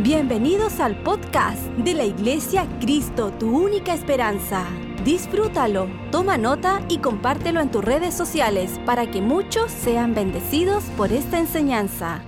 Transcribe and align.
Bienvenidos 0.00 0.78
al 0.78 1.02
podcast 1.02 1.60
de 1.76 1.92
la 1.92 2.04
Iglesia 2.04 2.68
Cristo, 2.80 3.32
tu 3.36 3.64
única 3.64 3.92
esperanza. 3.92 4.64
Disfrútalo, 5.04 5.90
toma 6.12 6.38
nota 6.38 6.86
y 6.88 6.98
compártelo 6.98 7.60
en 7.60 7.72
tus 7.72 7.84
redes 7.84 8.14
sociales 8.14 8.70
para 8.86 9.10
que 9.10 9.20
muchos 9.20 9.72
sean 9.72 10.14
bendecidos 10.14 10.84
por 10.96 11.10
esta 11.12 11.40
enseñanza. 11.40 12.22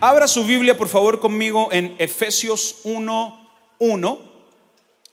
Abra 0.00 0.28
su 0.28 0.44
Biblia 0.44 0.76
por 0.76 0.88
favor 0.88 1.18
conmigo 1.18 1.70
en 1.72 1.96
Efesios 1.98 2.84
1.1 2.84 4.18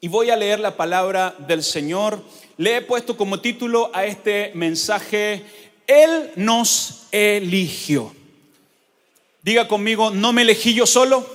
y 0.02 0.10
voy 0.10 0.32
a 0.32 0.36
leer 0.36 0.60
la 0.60 0.76
palabra 0.76 1.34
del 1.48 1.64
Señor. 1.64 2.22
Le 2.58 2.76
he 2.76 2.82
puesto 2.82 3.16
como 3.16 3.40
título 3.40 3.90
a 3.94 4.04
este 4.04 4.52
mensaje, 4.54 5.46
Él 5.88 6.30
nos 6.36 7.08
eligió. 7.14 8.12
Diga 9.48 9.66
conmigo, 9.66 10.12
no 10.12 10.34
me 10.34 10.42
elegí 10.42 10.74
yo 10.74 10.86
solo, 10.86 11.26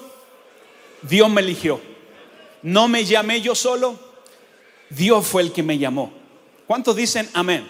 Dios 1.00 1.30
me 1.30 1.40
eligió. 1.40 1.80
No 2.60 2.86
me 2.86 3.06
llamé 3.06 3.40
yo 3.40 3.54
solo, 3.54 3.98
Dios 4.90 5.26
fue 5.26 5.40
el 5.40 5.50
que 5.50 5.62
me 5.62 5.78
llamó. 5.78 6.12
¿Cuántos 6.66 6.94
dicen 6.94 7.26
amén? 7.32 7.66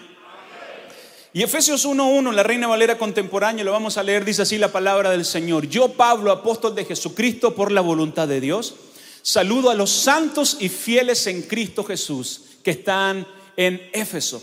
Y 1.32 1.44
Efesios 1.44 1.86
1.1, 1.86 2.32
la 2.32 2.42
Reina 2.42 2.66
Valera 2.66 2.98
contemporánea, 2.98 3.62
lo 3.62 3.70
vamos 3.70 3.98
a 3.98 4.02
leer, 4.02 4.24
dice 4.24 4.42
así 4.42 4.58
la 4.58 4.72
palabra 4.72 5.10
del 5.10 5.24
Señor. 5.24 5.68
Yo, 5.68 5.92
Pablo, 5.92 6.32
apóstol 6.32 6.74
de 6.74 6.86
Jesucristo, 6.86 7.54
por 7.54 7.70
la 7.70 7.80
voluntad 7.80 8.26
de 8.26 8.40
Dios, 8.40 8.74
saludo 9.22 9.70
a 9.70 9.74
los 9.74 9.90
santos 9.90 10.56
y 10.58 10.70
fieles 10.70 11.24
en 11.28 11.42
Cristo 11.42 11.84
Jesús 11.84 12.46
que 12.64 12.72
están 12.72 13.28
en 13.56 13.80
Éfeso. 13.92 14.42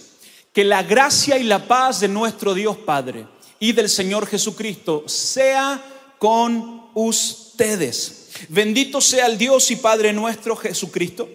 Que 0.54 0.64
la 0.64 0.82
gracia 0.82 1.38
y 1.38 1.44
la 1.44 1.68
paz 1.68 2.00
de 2.00 2.08
nuestro 2.08 2.54
Dios 2.54 2.78
Padre 2.78 3.26
y 3.60 3.72
del 3.74 3.90
Señor 3.90 4.28
Jesucristo 4.28 5.04
sea 5.08 6.16
con 6.18 6.90
ustedes. 6.94 8.30
Bendito 8.48 9.02
sea 9.02 9.26
el 9.26 9.38
Dios 9.38 9.70
y 9.72 9.76
Padre 9.76 10.14
nuestro 10.14 10.56
Jesucristo, 10.56 11.28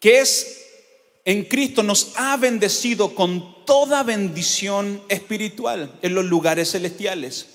que 0.00 0.20
es 0.20 0.60
en 1.24 1.44
Cristo 1.44 1.82
nos 1.82 2.12
ha 2.16 2.36
bendecido 2.36 3.14
con 3.14 3.64
toda 3.64 4.02
bendición 4.02 5.02
espiritual 5.08 5.98
en 6.02 6.14
los 6.14 6.26
lugares 6.26 6.72
celestiales. 6.72 7.46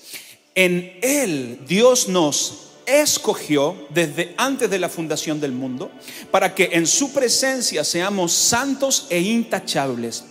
En 0.56 0.98
Él 1.02 1.60
Dios 1.68 2.08
nos 2.08 2.70
escogió 2.86 3.86
desde 3.90 4.34
antes 4.36 4.68
de 4.68 4.80
la 4.80 4.88
fundación 4.88 5.40
del 5.40 5.52
mundo 5.52 5.90
para 6.32 6.54
que 6.54 6.70
en 6.72 6.86
su 6.86 7.12
presencia 7.12 7.84
seamos 7.84 8.32
santos 8.32 9.06
e 9.10 9.20
intachables. 9.20 10.24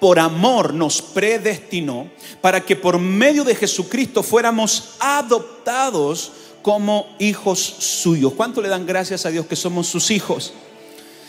Por 0.00 0.18
amor 0.18 0.74
nos 0.74 1.00
predestinó 1.00 2.08
para 2.40 2.60
que 2.60 2.76
por 2.76 2.98
medio 2.98 3.44
de 3.44 3.54
Jesucristo 3.54 4.22
fuéramos 4.22 4.96
adoptados 5.00 6.32
como 6.62 7.06
hijos 7.18 7.60
suyos. 7.60 8.32
¿Cuánto 8.34 8.60
le 8.60 8.68
dan 8.68 8.86
gracias 8.86 9.24
a 9.24 9.30
Dios 9.30 9.46
que 9.46 9.56
somos 9.56 9.86
sus 9.86 10.10
hijos? 10.10 10.52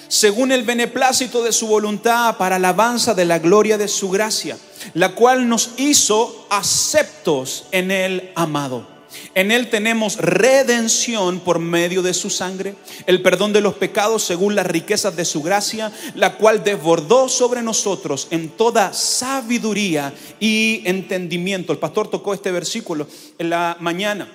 Según 0.08 0.52
el 0.52 0.64
beneplácito 0.64 1.44
de 1.44 1.52
su 1.52 1.68
voluntad 1.68 2.38
para 2.38 2.56
alabanza 2.56 3.14
de 3.14 3.26
la 3.26 3.40
gloria 3.40 3.78
de 3.78 3.88
su 3.88 4.10
gracia, 4.10 4.58
la 4.94 5.14
cual 5.14 5.48
nos 5.50 5.72
hizo 5.78 6.48
aceptos 6.50 7.66
en 7.72 7.92
el 7.92 8.32
amado. 8.36 8.97
En 9.34 9.52
Él 9.52 9.70
tenemos 9.70 10.18
redención 10.18 11.40
por 11.40 11.60
medio 11.60 12.02
de 12.02 12.14
su 12.14 12.30
sangre, 12.30 12.76
el 13.06 13.22
perdón 13.22 13.54
de 13.54 13.62
los 13.62 13.76
pecados 13.76 14.24
según 14.24 14.56
las 14.56 14.66
riquezas 14.66 15.16
de 15.16 15.26
su 15.26 15.42
gracia, 15.42 15.92
la 16.16 16.38
cual 16.38 16.64
desbordó 16.64 17.30
sobre 17.30 17.62
nosotros 17.62 18.28
en 18.32 18.50
toda 18.50 18.94
sabiduría 18.94 20.14
y 20.40 20.82
entendimiento. 20.86 21.72
El 21.72 21.80
pastor 21.80 22.10
tocó 22.10 22.34
este 22.34 22.52
versículo 22.52 23.08
en 23.38 23.50
la 23.50 23.78
mañana 23.80 24.28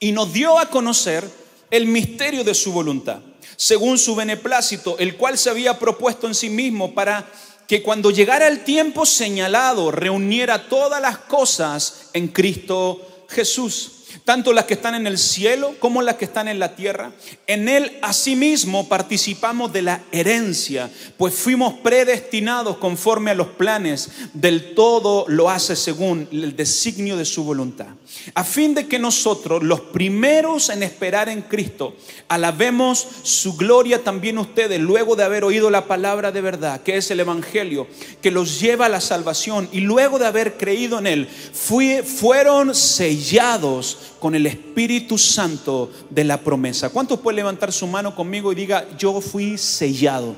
y 0.00 0.12
nos 0.12 0.32
dio 0.32 0.58
a 0.58 0.70
conocer 0.70 1.28
el 1.70 1.86
misterio 1.86 2.44
de 2.44 2.54
su 2.54 2.72
voluntad, 2.72 3.18
según 3.56 3.98
su 3.98 4.14
beneplácito, 4.14 4.96
el 4.98 5.16
cual 5.16 5.36
se 5.36 5.50
había 5.50 5.78
propuesto 5.78 6.26
en 6.26 6.34
sí 6.34 6.48
mismo 6.48 6.94
para 6.94 7.26
que 7.66 7.82
cuando 7.82 8.10
llegara 8.10 8.48
el 8.48 8.64
tiempo 8.64 9.04
señalado 9.04 9.90
reuniera 9.90 10.68
todas 10.68 11.02
las 11.02 11.18
cosas 11.18 12.08
en 12.14 12.28
Cristo 12.28 13.26
Jesús 13.28 13.97
tanto 14.24 14.52
las 14.52 14.64
que 14.64 14.74
están 14.74 14.94
en 14.94 15.06
el 15.06 15.18
cielo 15.18 15.74
como 15.78 16.02
las 16.02 16.16
que 16.16 16.24
están 16.24 16.48
en 16.48 16.58
la 16.58 16.74
tierra. 16.74 17.12
En 17.46 17.68
Él 17.68 17.98
asimismo 18.02 18.88
participamos 18.88 19.72
de 19.72 19.82
la 19.82 20.02
herencia, 20.12 20.90
pues 21.16 21.34
fuimos 21.34 21.74
predestinados 21.74 22.76
conforme 22.78 23.30
a 23.30 23.34
los 23.34 23.48
planes 23.48 24.10
del 24.32 24.74
todo 24.74 25.24
lo 25.28 25.50
hace 25.50 25.76
según 25.76 26.28
el 26.32 26.56
designio 26.56 27.16
de 27.16 27.24
su 27.24 27.44
voluntad, 27.44 27.88
a 28.34 28.44
fin 28.44 28.74
de 28.74 28.86
que 28.86 28.98
nosotros, 28.98 29.62
los 29.62 29.80
primeros 29.80 30.68
en 30.68 30.82
esperar 30.82 31.28
en 31.28 31.42
Cristo, 31.42 31.96
alabemos 32.28 33.06
su 33.22 33.56
gloria 33.56 34.02
también 34.04 34.38
ustedes, 34.38 34.80
luego 34.80 35.16
de 35.16 35.24
haber 35.24 35.44
oído 35.44 35.70
la 35.70 35.86
palabra 35.86 36.32
de 36.32 36.40
verdad, 36.40 36.82
que 36.82 36.96
es 36.96 37.10
el 37.10 37.20
Evangelio, 37.20 37.86
que 38.22 38.30
los 38.30 38.60
lleva 38.60 38.86
a 38.86 38.90
la 38.90 39.00
salvación, 39.00 39.68
y 39.72 39.80
luego 39.80 40.18
de 40.18 40.26
haber 40.26 40.56
creído 40.56 40.98
en 40.98 41.06
Él, 41.06 41.28
fueron 41.52 42.74
sellados 42.74 43.97
con 44.18 44.34
el 44.34 44.46
Espíritu 44.46 45.18
Santo 45.18 45.90
de 46.10 46.24
la 46.24 46.40
promesa. 46.40 46.90
¿Cuántos 46.90 47.20
pueden 47.20 47.36
levantar 47.36 47.72
su 47.72 47.86
mano 47.86 48.14
conmigo 48.14 48.52
y 48.52 48.54
diga, 48.54 48.86
yo 48.98 49.20
fui 49.20 49.58
sellado 49.58 50.34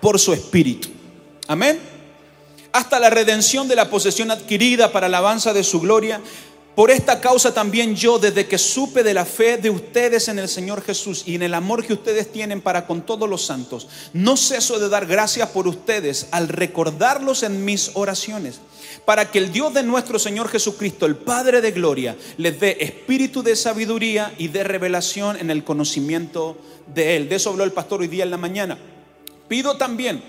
por 0.00 0.18
su 0.18 0.32
Espíritu? 0.32 0.88
Amén. 1.48 1.78
Hasta 2.72 2.98
la 2.98 3.10
redención 3.10 3.68
de 3.68 3.76
la 3.76 3.90
posesión 3.90 4.30
adquirida 4.30 4.92
para 4.92 5.06
alabanza 5.06 5.52
de 5.52 5.62
su 5.62 5.80
gloria 5.80 6.20
por 6.74 6.90
esta 6.90 7.20
causa 7.20 7.52
también 7.52 7.94
yo, 7.94 8.18
desde 8.18 8.46
que 8.46 8.56
supe 8.56 9.02
de 9.02 9.12
la 9.12 9.26
fe 9.26 9.58
de 9.58 9.68
ustedes 9.68 10.28
en 10.28 10.38
el 10.38 10.48
Señor 10.48 10.82
Jesús 10.82 11.24
y 11.26 11.34
en 11.34 11.42
el 11.42 11.52
amor 11.52 11.84
que 11.84 11.92
ustedes 11.92 12.32
tienen 12.32 12.62
para 12.62 12.86
con 12.86 13.02
todos 13.02 13.28
los 13.28 13.44
santos, 13.44 13.88
no 14.14 14.38
ceso 14.38 14.78
de 14.78 14.88
dar 14.88 15.04
gracias 15.04 15.50
por 15.50 15.68
ustedes 15.68 16.28
al 16.30 16.48
recordarlos 16.48 17.42
en 17.42 17.66
mis 17.66 17.90
oraciones, 17.92 18.60
para 19.04 19.30
que 19.30 19.38
el 19.38 19.52
Dios 19.52 19.74
de 19.74 19.82
nuestro 19.82 20.18
Señor 20.18 20.48
Jesucristo, 20.48 21.06
el 21.06 21.16
Padre 21.16 21.60
de 21.60 21.72
Gloria, 21.72 22.16
les 22.36 22.58
dé 22.60 22.76
espíritu 22.80 23.42
de 23.42 23.56
sabiduría 23.56 24.32
y 24.38 24.48
de 24.48 24.64
revelación 24.64 25.36
en 25.36 25.50
el 25.50 25.64
conocimiento 25.64 26.56
de 26.94 27.16
Él. 27.16 27.28
De 27.28 27.36
eso 27.36 27.50
habló 27.50 27.64
el 27.64 27.72
pastor 27.72 28.00
hoy 28.00 28.08
día 28.08 28.24
en 28.24 28.30
la 28.30 28.36
mañana. 28.36 28.78
Pido 29.48 29.76
también 29.76 30.22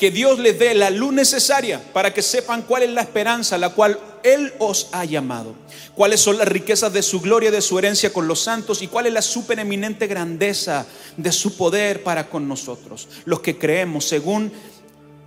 que 0.00 0.10
Dios 0.10 0.38
les 0.38 0.58
dé 0.58 0.72
la 0.72 0.88
luz 0.88 1.12
necesaria 1.12 1.78
para 1.92 2.14
que 2.14 2.22
sepan 2.22 2.62
cuál 2.62 2.84
es 2.84 2.90
la 2.90 3.02
esperanza 3.02 3.56
a 3.56 3.58
la 3.58 3.68
cual 3.68 3.98
Él 4.22 4.54
os 4.58 4.88
ha 4.92 5.04
llamado, 5.04 5.54
cuáles 5.94 6.20
son 6.20 6.38
las 6.38 6.48
riquezas 6.48 6.90
de 6.90 7.02
su 7.02 7.20
gloria, 7.20 7.50
de 7.50 7.60
su 7.60 7.78
herencia 7.78 8.10
con 8.10 8.26
los 8.26 8.40
santos 8.40 8.80
y 8.80 8.86
cuál 8.86 9.08
es 9.08 9.12
la 9.12 9.20
supereminente 9.20 10.06
grandeza 10.06 10.86
de 11.18 11.30
su 11.32 11.54
poder 11.54 12.02
para 12.02 12.30
con 12.30 12.48
nosotros, 12.48 13.08
los 13.26 13.40
que 13.40 13.58
creemos 13.58 14.06
según 14.06 14.50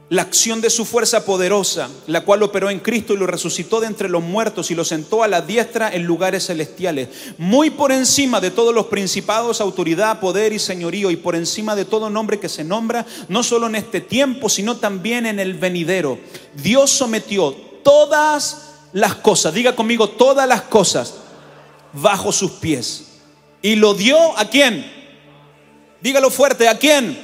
la 0.10 0.22
acción 0.22 0.62
de 0.62 0.70
su 0.70 0.86
fuerza 0.86 1.26
poderosa, 1.26 1.90
la 2.08 2.22
cual 2.22 2.44
operó 2.44 2.70
en 2.70 2.80
Cristo 2.80 3.14
y 3.14 3.18
lo 3.18 3.26
resucitó 3.26 3.80
de 3.80 3.88
entre 3.88 4.10
los 4.10 4.22
muertos 4.22 4.70
y 4.70 4.76
lo 4.76 4.84
sentó 4.84 5.24
a 5.24 5.28
la 5.28 5.42
diestra 5.42 5.94
en 5.94 6.04
lugares 6.04 6.48
celestiales, 6.48 7.10
muy 7.38 7.70
por 7.70 7.92
encima 7.92 8.40
de 8.40 8.52
todos 8.52 8.76
los 8.76 8.88
principados, 8.88 9.62
autoridad, 9.62 10.20
poder 10.20 10.54
y 10.54 10.60
señorío, 10.60 11.10
y 11.10 11.16
por 11.16 11.36
encima 11.36 11.76
de 11.76 11.86
todo 11.86 12.10
nombre 12.10 12.40
que 12.40 12.50
se 12.50 12.64
nombra, 12.64 13.06
no 13.30 13.44
solo 13.44 13.68
en 13.68 13.76
este 13.76 14.02
tiempo, 14.02 14.50
sino 14.50 14.78
también 14.78 15.26
en 15.26 15.40
el 15.40 15.56
venidero. 15.56 16.20
Dios 16.54 16.92
sometió 16.92 17.52
todas 17.84 18.74
las 18.92 19.16
cosas, 19.16 19.54
diga 19.54 19.76
conmigo, 19.76 20.10
todas 20.10 20.48
las 20.48 20.64
cosas 20.64 21.16
bajo 21.94 22.32
sus 22.32 22.52
pies. 22.52 23.06
Y 23.62 23.76
lo 23.76 23.94
dio 23.94 24.38
a 24.38 24.50
quién? 24.50 24.86
Dígalo 26.02 26.30
fuerte, 26.30 26.68
¿a 26.68 26.78
quién? 26.78 27.18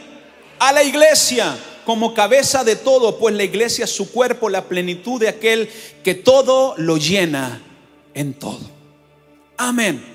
A 0.57 0.71
la 0.71 0.83
iglesia 0.83 1.57
como 1.89 2.13
cabeza 2.13 2.63
de 2.63 2.75
todo, 2.75 3.17
pues 3.17 3.33
la 3.33 3.43
iglesia 3.43 3.85
es 3.85 3.89
su 3.89 4.11
cuerpo, 4.11 4.47
la 4.47 4.65
plenitud 4.65 5.19
de 5.19 5.27
aquel 5.27 5.67
que 6.03 6.13
todo 6.13 6.75
lo 6.77 6.97
llena 6.97 7.63
en 8.13 8.35
todo. 8.35 8.59
Amén. 9.57 10.05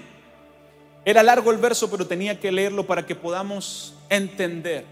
Era 1.05 1.25
largo 1.25 1.51
el 1.51 1.59
verso, 1.59 1.91
pero 1.91 2.07
tenía 2.07 2.39
que 2.39 2.53
leerlo 2.53 2.87
para 2.87 3.05
que 3.05 3.17
podamos 3.17 3.95
entender 4.09 4.85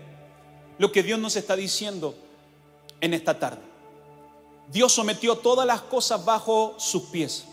lo 0.77 0.91
que 0.91 1.05
Dios 1.05 1.21
nos 1.21 1.37
está 1.37 1.55
diciendo 1.55 2.17
en 3.01 3.15
esta 3.15 3.39
tarde. 3.39 3.63
Dios 4.67 4.91
sometió 4.91 5.37
todas 5.37 5.69
las 5.69 5.83
cosas 5.83 6.25
bajo 6.25 6.75
sus 6.81 7.05
pies. 7.05 7.45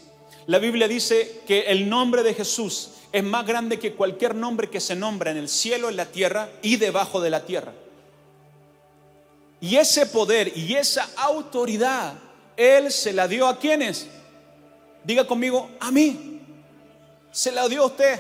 La 0.47 0.57
Biblia 0.57 0.87
dice 0.87 1.43
que 1.45 1.67
el 1.67 1.87
nombre 1.87 2.23
de 2.23 2.33
Jesús 2.33 2.93
es 3.11 3.23
más 3.23 3.45
grande 3.45 3.77
que 3.77 3.93
cualquier 3.93 4.33
nombre 4.33 4.71
que 4.71 4.79
se 4.79 4.95
nombra 4.95 5.29
en 5.29 5.37
el 5.37 5.49
cielo, 5.49 5.87
en 5.87 5.97
la 5.97 6.07
tierra 6.07 6.49
y 6.63 6.77
debajo 6.77 7.21
de 7.21 7.29
la 7.29 7.45
tierra. 7.45 7.73
Y 9.61 9.75
ese 9.75 10.06
poder 10.06 10.56
y 10.56 10.75
esa 10.75 11.09
autoridad, 11.15 12.13
Él 12.56 12.91
se 12.91 13.13
la 13.13 13.27
dio 13.27 13.47
a 13.47 13.59
quienes. 13.59 14.07
Diga 15.03 15.25
conmigo, 15.25 15.69
a 15.79 15.91
mí. 15.91 16.41
Se 17.31 17.51
la 17.51 17.67
dio 17.67 17.83
a 17.83 17.88
usted. 17.88 18.19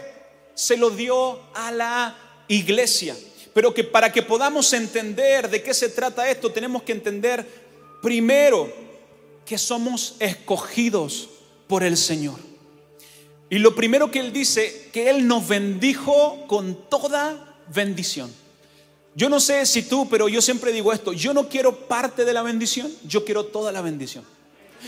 Se 0.53 0.75
lo 0.75 0.89
dio 0.89 1.39
a 1.53 1.71
la 1.71 2.15
iglesia. 2.47 3.15
Pero 3.53 3.73
que 3.73 3.83
para 3.83 4.11
que 4.11 4.21
podamos 4.21 4.71
entender 4.73 5.49
de 5.49 5.63
qué 5.63 5.73
se 5.73 5.89
trata 5.89 6.29
esto, 6.29 6.51
tenemos 6.51 6.83
que 6.83 6.91
entender 6.91 7.45
primero 8.01 8.71
que 9.45 9.57
somos 9.57 10.15
escogidos 10.19 11.29
por 11.67 11.83
el 11.83 11.97
Señor. 11.97 12.39
Y 13.49 13.57
lo 13.59 13.75
primero 13.75 14.11
que 14.11 14.19
Él 14.19 14.31
dice, 14.31 14.89
que 14.93 15.09
Él 15.09 15.27
nos 15.27 15.47
bendijo 15.47 16.45
con 16.47 16.87
toda 16.89 17.57
bendición. 17.73 18.31
Yo 19.15 19.29
no 19.29 19.39
sé 19.39 19.65
si 19.65 19.83
tú, 19.83 20.07
pero 20.09 20.27
yo 20.27 20.41
siempre 20.41 20.71
digo 20.71 20.93
esto, 20.93 21.13
yo 21.13 21.33
no 21.33 21.49
quiero 21.49 21.75
parte 21.75 22.25
de 22.25 22.33
la 22.33 22.43
bendición, 22.43 22.91
yo 23.05 23.25
quiero 23.25 23.45
toda 23.45 23.71
la 23.71 23.81
bendición. 23.81 24.23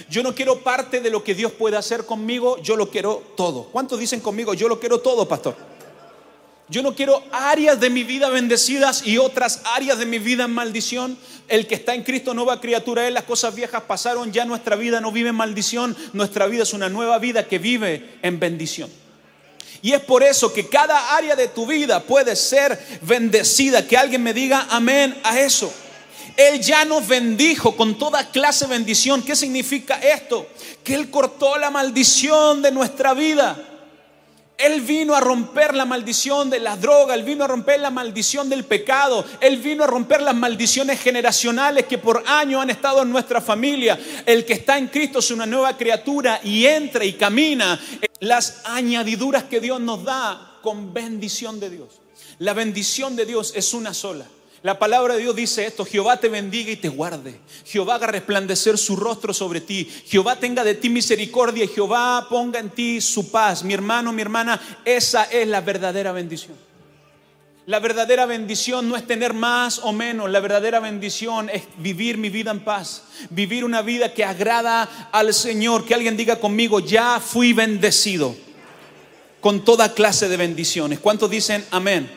Yo 0.09 0.23
no 0.23 0.33
quiero 0.33 0.59
parte 0.59 1.01
de 1.01 1.09
lo 1.09 1.23
que 1.23 1.35
Dios 1.35 1.51
puede 1.51 1.75
hacer 1.75 2.05
conmigo, 2.05 2.61
yo 2.61 2.75
lo 2.75 2.89
quiero 2.89 3.23
todo. 3.35 3.63
¿Cuántos 3.65 3.99
dicen 3.99 4.21
conmigo, 4.21 4.53
yo 4.53 4.67
lo 4.67 4.79
quiero 4.79 4.99
todo, 4.99 5.27
pastor? 5.27 5.55
Yo 6.69 6.81
no 6.81 6.95
quiero 6.95 7.21
áreas 7.33 7.81
de 7.81 7.89
mi 7.89 8.05
vida 8.05 8.29
bendecidas 8.29 9.05
y 9.05 9.17
otras 9.17 9.61
áreas 9.65 9.97
de 9.97 10.05
mi 10.05 10.19
vida 10.19 10.45
en 10.45 10.51
maldición. 10.51 11.17
El 11.49 11.67
que 11.67 11.75
está 11.75 11.93
en 11.93 12.03
Cristo 12.03 12.33
nueva 12.33 12.61
criatura 12.61 13.05
es, 13.05 13.13
las 13.13 13.23
cosas 13.23 13.53
viejas 13.53 13.83
pasaron, 13.83 14.31
ya 14.31 14.45
nuestra 14.45 14.77
vida 14.77 15.01
no 15.01 15.11
vive 15.11 15.29
en 15.29 15.35
maldición, 15.35 15.97
nuestra 16.13 16.47
vida 16.47 16.63
es 16.63 16.71
una 16.71 16.87
nueva 16.87 17.19
vida 17.19 17.45
que 17.45 17.59
vive 17.59 18.17
en 18.21 18.39
bendición. 18.39 18.89
Y 19.81 19.93
es 19.93 20.01
por 20.01 20.23
eso 20.23 20.53
que 20.53 20.67
cada 20.67 21.15
área 21.15 21.35
de 21.35 21.47
tu 21.47 21.65
vida 21.65 22.01
puede 22.01 22.35
ser 22.35 22.79
bendecida. 23.01 23.87
Que 23.87 23.97
alguien 23.97 24.21
me 24.21 24.33
diga 24.33 24.67
amén 24.69 25.19
a 25.23 25.39
eso. 25.39 25.73
Él 26.37 26.61
ya 26.61 26.85
nos 26.85 27.07
bendijo 27.07 27.75
con 27.75 27.97
toda 27.97 28.29
clase 28.29 28.65
de 28.65 28.71
bendición. 28.71 29.21
¿Qué 29.21 29.35
significa 29.35 29.95
esto? 29.95 30.47
Que 30.83 30.93
Él 30.93 31.09
cortó 31.09 31.57
la 31.57 31.69
maldición 31.69 32.61
de 32.61 32.71
nuestra 32.71 33.13
vida. 33.13 33.70
Él 34.63 34.81
vino 34.81 35.15
a 35.15 35.19
romper 35.19 35.73
la 35.75 35.85
maldición 35.85 36.49
de 36.49 36.59
la 36.59 36.75
droga, 36.77 37.15
Él 37.15 37.23
vino 37.23 37.43
a 37.43 37.47
romper 37.47 37.79
la 37.79 37.89
maldición 37.89 38.49
del 38.49 38.65
pecado, 38.65 39.25
Él 39.39 39.57
vino 39.57 39.83
a 39.83 39.87
romper 39.87 40.21
las 40.21 40.35
maldiciones 40.35 40.99
generacionales 41.01 41.85
que 41.85 41.97
por 41.97 42.23
años 42.27 42.61
han 42.61 42.69
estado 42.69 43.01
en 43.01 43.11
nuestra 43.11 43.41
familia. 43.41 43.99
El 44.25 44.45
que 44.45 44.53
está 44.53 44.77
en 44.77 44.87
Cristo 44.87 45.19
es 45.19 45.31
una 45.31 45.45
nueva 45.45 45.75
criatura 45.77 46.39
y 46.43 46.65
entra 46.65 47.03
y 47.03 47.13
camina 47.13 47.79
las 48.19 48.61
añadiduras 48.65 49.45
que 49.45 49.59
Dios 49.59 49.79
nos 49.79 50.03
da 50.03 50.59
con 50.61 50.93
bendición 50.93 51.59
de 51.59 51.69
Dios. 51.69 52.01
La 52.39 52.53
bendición 52.53 53.15
de 53.15 53.25
Dios 53.25 53.53
es 53.55 53.73
una 53.73 53.93
sola. 53.93 54.25
La 54.63 54.77
palabra 54.77 55.15
de 55.15 55.21
Dios 55.21 55.35
dice 55.35 55.65
esto, 55.65 55.83
Jehová 55.85 56.17
te 56.17 56.29
bendiga 56.29 56.71
y 56.71 56.75
te 56.75 56.87
guarde. 56.87 57.39
Jehová 57.65 57.95
haga 57.95 58.07
resplandecer 58.07 58.77
su 58.77 58.95
rostro 58.95 59.33
sobre 59.33 59.59
ti. 59.59 59.89
Jehová 60.05 60.35
tenga 60.35 60.63
de 60.63 60.75
ti 60.75 60.87
misericordia 60.87 61.63
y 61.63 61.67
Jehová 61.67 62.27
ponga 62.29 62.59
en 62.59 62.69
ti 62.69 63.01
su 63.01 63.31
paz. 63.31 63.63
Mi 63.63 63.73
hermano, 63.73 64.13
mi 64.13 64.21
hermana, 64.21 64.61
esa 64.85 65.23
es 65.23 65.47
la 65.47 65.61
verdadera 65.61 66.11
bendición. 66.11 66.55
La 67.65 67.79
verdadera 67.79 68.27
bendición 68.27 68.87
no 68.87 68.97
es 68.97 69.07
tener 69.07 69.33
más 69.33 69.79
o 69.79 69.93
menos, 69.93 70.29
la 70.29 70.39
verdadera 70.39 70.79
bendición 70.79 71.49
es 71.49 71.63
vivir 71.77 72.17
mi 72.17 72.29
vida 72.29 72.51
en 72.51 72.59
paz, 72.63 73.03
vivir 73.29 73.63
una 73.63 73.81
vida 73.81 74.13
que 74.13 74.25
agrada 74.25 75.09
al 75.11 75.33
Señor, 75.33 75.85
que 75.85 75.93
alguien 75.93 76.17
diga 76.17 76.39
conmigo, 76.39 76.79
ya 76.79 77.19
fui 77.19 77.53
bendecido 77.53 78.35
con 79.39 79.63
toda 79.63 79.93
clase 79.93 80.27
de 80.27 80.37
bendiciones. 80.37 80.99
¿Cuántos 80.99 81.29
dicen 81.29 81.63
amén? 81.71 82.09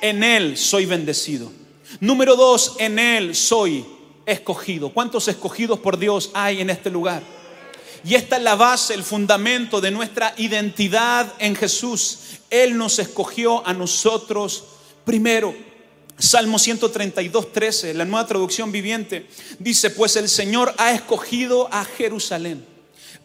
En 0.00 0.22
Él 0.22 0.56
soy 0.56 0.86
bendecido. 0.86 1.65
Número 2.00 2.36
dos, 2.36 2.76
en 2.78 2.98
Él 2.98 3.34
soy 3.34 3.84
escogido. 4.26 4.90
¿Cuántos 4.90 5.28
escogidos 5.28 5.78
por 5.78 5.98
Dios 5.98 6.30
hay 6.34 6.60
en 6.60 6.70
este 6.70 6.90
lugar? 6.90 7.22
Y 8.04 8.14
esta 8.14 8.36
es 8.36 8.42
la 8.42 8.54
base, 8.54 8.94
el 8.94 9.02
fundamento 9.02 9.80
de 9.80 9.90
nuestra 9.90 10.34
identidad 10.36 11.32
en 11.38 11.56
Jesús. 11.56 12.18
Él 12.50 12.76
nos 12.76 12.98
escogió 12.98 13.66
a 13.66 13.72
nosotros 13.72 14.64
primero. 15.04 15.54
Salmo 16.18 16.58
132, 16.58 17.52
13, 17.52 17.94
la 17.94 18.04
nueva 18.06 18.26
traducción 18.26 18.72
viviente, 18.72 19.26
dice, 19.58 19.90
pues 19.90 20.16
el 20.16 20.30
Señor 20.30 20.74
ha 20.78 20.92
escogido 20.92 21.68
a 21.70 21.84
Jerusalén, 21.84 22.64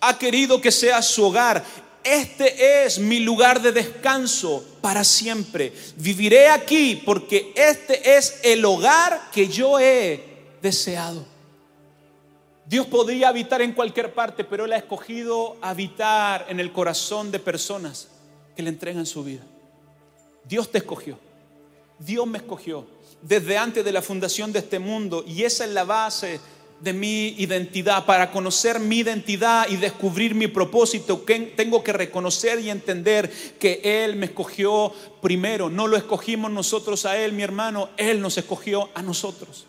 ha 0.01 0.17
querido 0.17 0.59
que 0.59 0.71
sea 0.71 1.01
su 1.01 1.23
hogar 1.23 1.63
este 2.03 2.85
es 2.85 2.99
mi 2.99 3.19
lugar 3.19 3.61
de 3.61 3.71
descanso 3.71 4.63
para 4.81 5.03
siempre. 5.03 5.73
Viviré 5.97 6.49
aquí 6.49 7.01
porque 7.05 7.53
este 7.55 8.17
es 8.17 8.39
el 8.43 8.63
hogar 8.65 9.29
que 9.31 9.47
yo 9.47 9.79
he 9.79 10.23
deseado. 10.61 11.25
Dios 12.65 12.87
podría 12.87 13.29
habitar 13.29 13.61
en 13.61 13.73
cualquier 13.73 14.13
parte, 14.13 14.43
pero 14.43 14.65
Él 14.65 14.73
ha 14.73 14.77
escogido 14.77 15.57
habitar 15.61 16.45
en 16.47 16.59
el 16.59 16.71
corazón 16.71 17.31
de 17.31 17.39
personas 17.39 18.07
que 18.55 18.63
le 18.63 18.69
entregan 18.69 19.05
su 19.05 19.23
vida. 19.23 19.43
Dios 20.45 20.71
te 20.71 20.77
escogió. 20.77 21.17
Dios 21.99 22.25
me 22.25 22.37
escogió 22.37 22.87
desde 23.21 23.57
antes 23.57 23.85
de 23.85 23.91
la 23.91 24.01
fundación 24.01 24.51
de 24.51 24.59
este 24.59 24.79
mundo 24.79 25.23
y 25.27 25.43
esa 25.43 25.65
es 25.65 25.71
la 25.71 25.83
base 25.83 26.39
de 26.81 26.93
mi 26.93 27.35
identidad, 27.37 28.05
para 28.05 28.31
conocer 28.31 28.79
mi 28.79 28.99
identidad 28.99 29.67
y 29.69 29.75
descubrir 29.75 30.33
mi 30.33 30.47
propósito, 30.47 31.23
tengo 31.55 31.83
que 31.83 31.93
reconocer 31.93 32.59
y 32.59 32.69
entender 32.69 33.31
que 33.59 33.81
Él 33.83 34.15
me 34.15 34.27
escogió 34.27 34.91
primero. 35.21 35.69
No 35.69 35.87
lo 35.87 35.95
escogimos 35.95 36.51
nosotros 36.51 37.05
a 37.05 37.17
Él, 37.17 37.33
mi 37.33 37.43
hermano, 37.43 37.89
Él 37.97 38.19
nos 38.19 38.37
escogió 38.37 38.89
a 38.95 39.01
nosotros. 39.03 39.67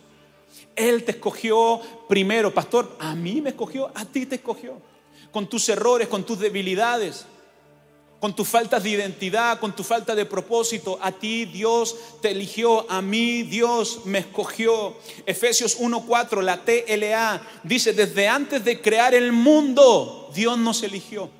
Él 0.75 1.05
te 1.05 1.13
escogió 1.13 1.81
primero, 2.09 2.55
pastor, 2.55 2.97
a 2.99 3.15
mí 3.15 3.43
me 3.43 3.51
escogió, 3.51 3.91
a 3.95 4.07
ti 4.07 4.25
te 4.25 4.37
escogió, 4.37 4.81
con 5.31 5.47
tus 5.49 5.69
errores, 5.69 6.09
con 6.09 6.25
tus 6.25 6.39
debilidades 6.39 7.27
con 8.23 8.37
tus 8.37 8.47
faltas 8.47 8.85
de 8.85 8.91
identidad, 8.91 9.59
con 9.59 9.75
tu 9.75 9.83
falta 9.83 10.15
de 10.15 10.25
propósito. 10.25 10.97
A 11.03 11.11
ti 11.11 11.45
Dios 11.45 11.97
te 12.21 12.31
eligió, 12.31 12.89
a 12.89 13.03
mí 13.03 13.43
Dios 13.43 14.03
me 14.05 14.21
escogió. 14.21 14.97
Efesios 15.27 15.81
1.4, 15.81 16.41
la 16.41 16.65
TLA, 16.65 17.43
dice, 17.65 17.93
desde 17.93 18.29
antes 18.29 18.65
de 18.65 18.81
crear 18.81 19.13
el 19.13 19.33
mundo, 19.33 20.31
Dios 20.33 20.57
nos 20.57 20.85
eligió 20.85 21.31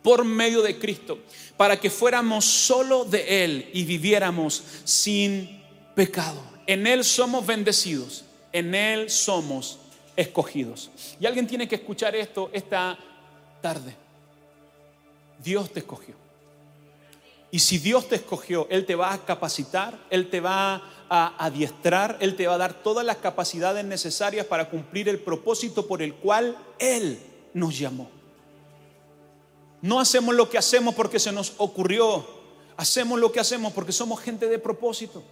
por 0.00 0.24
medio 0.24 0.62
de 0.62 0.78
Cristo, 0.78 1.18
para 1.56 1.80
que 1.80 1.90
fuéramos 1.90 2.44
solo 2.44 3.04
de 3.04 3.44
Él 3.44 3.70
y 3.72 3.82
viviéramos 3.82 4.62
sin 4.84 5.60
pecado. 5.96 6.40
En 6.68 6.86
Él 6.86 7.02
somos 7.02 7.44
bendecidos, 7.44 8.24
en 8.52 8.76
Él 8.76 9.10
somos 9.10 9.80
escogidos. 10.14 10.88
Y 11.18 11.26
alguien 11.26 11.48
tiene 11.48 11.66
que 11.66 11.74
escuchar 11.74 12.14
esto 12.14 12.48
esta 12.52 12.96
tarde. 13.60 14.01
Dios 15.42 15.72
te 15.72 15.80
escogió. 15.80 16.14
Y 17.50 17.58
si 17.58 17.78
Dios 17.78 18.08
te 18.08 18.16
escogió, 18.16 18.66
Él 18.70 18.86
te 18.86 18.94
va 18.94 19.12
a 19.12 19.24
capacitar, 19.24 19.98
Él 20.08 20.30
te 20.30 20.40
va 20.40 20.82
a 21.10 21.44
adiestrar, 21.44 22.16
Él 22.20 22.34
te 22.34 22.46
va 22.46 22.54
a 22.54 22.58
dar 22.58 22.82
todas 22.82 23.04
las 23.04 23.18
capacidades 23.18 23.84
necesarias 23.84 24.46
para 24.46 24.70
cumplir 24.70 25.08
el 25.08 25.18
propósito 25.18 25.86
por 25.86 26.00
el 26.00 26.14
cual 26.14 26.56
Él 26.78 27.18
nos 27.52 27.78
llamó. 27.78 28.08
No 29.82 30.00
hacemos 30.00 30.34
lo 30.34 30.48
que 30.48 30.56
hacemos 30.56 30.94
porque 30.94 31.18
se 31.18 31.30
nos 31.30 31.52
ocurrió, 31.58 32.26
hacemos 32.78 33.20
lo 33.20 33.30
que 33.30 33.40
hacemos 33.40 33.74
porque 33.74 33.92
somos 33.92 34.20
gente 34.20 34.48
de 34.48 34.58
propósito. 34.58 35.22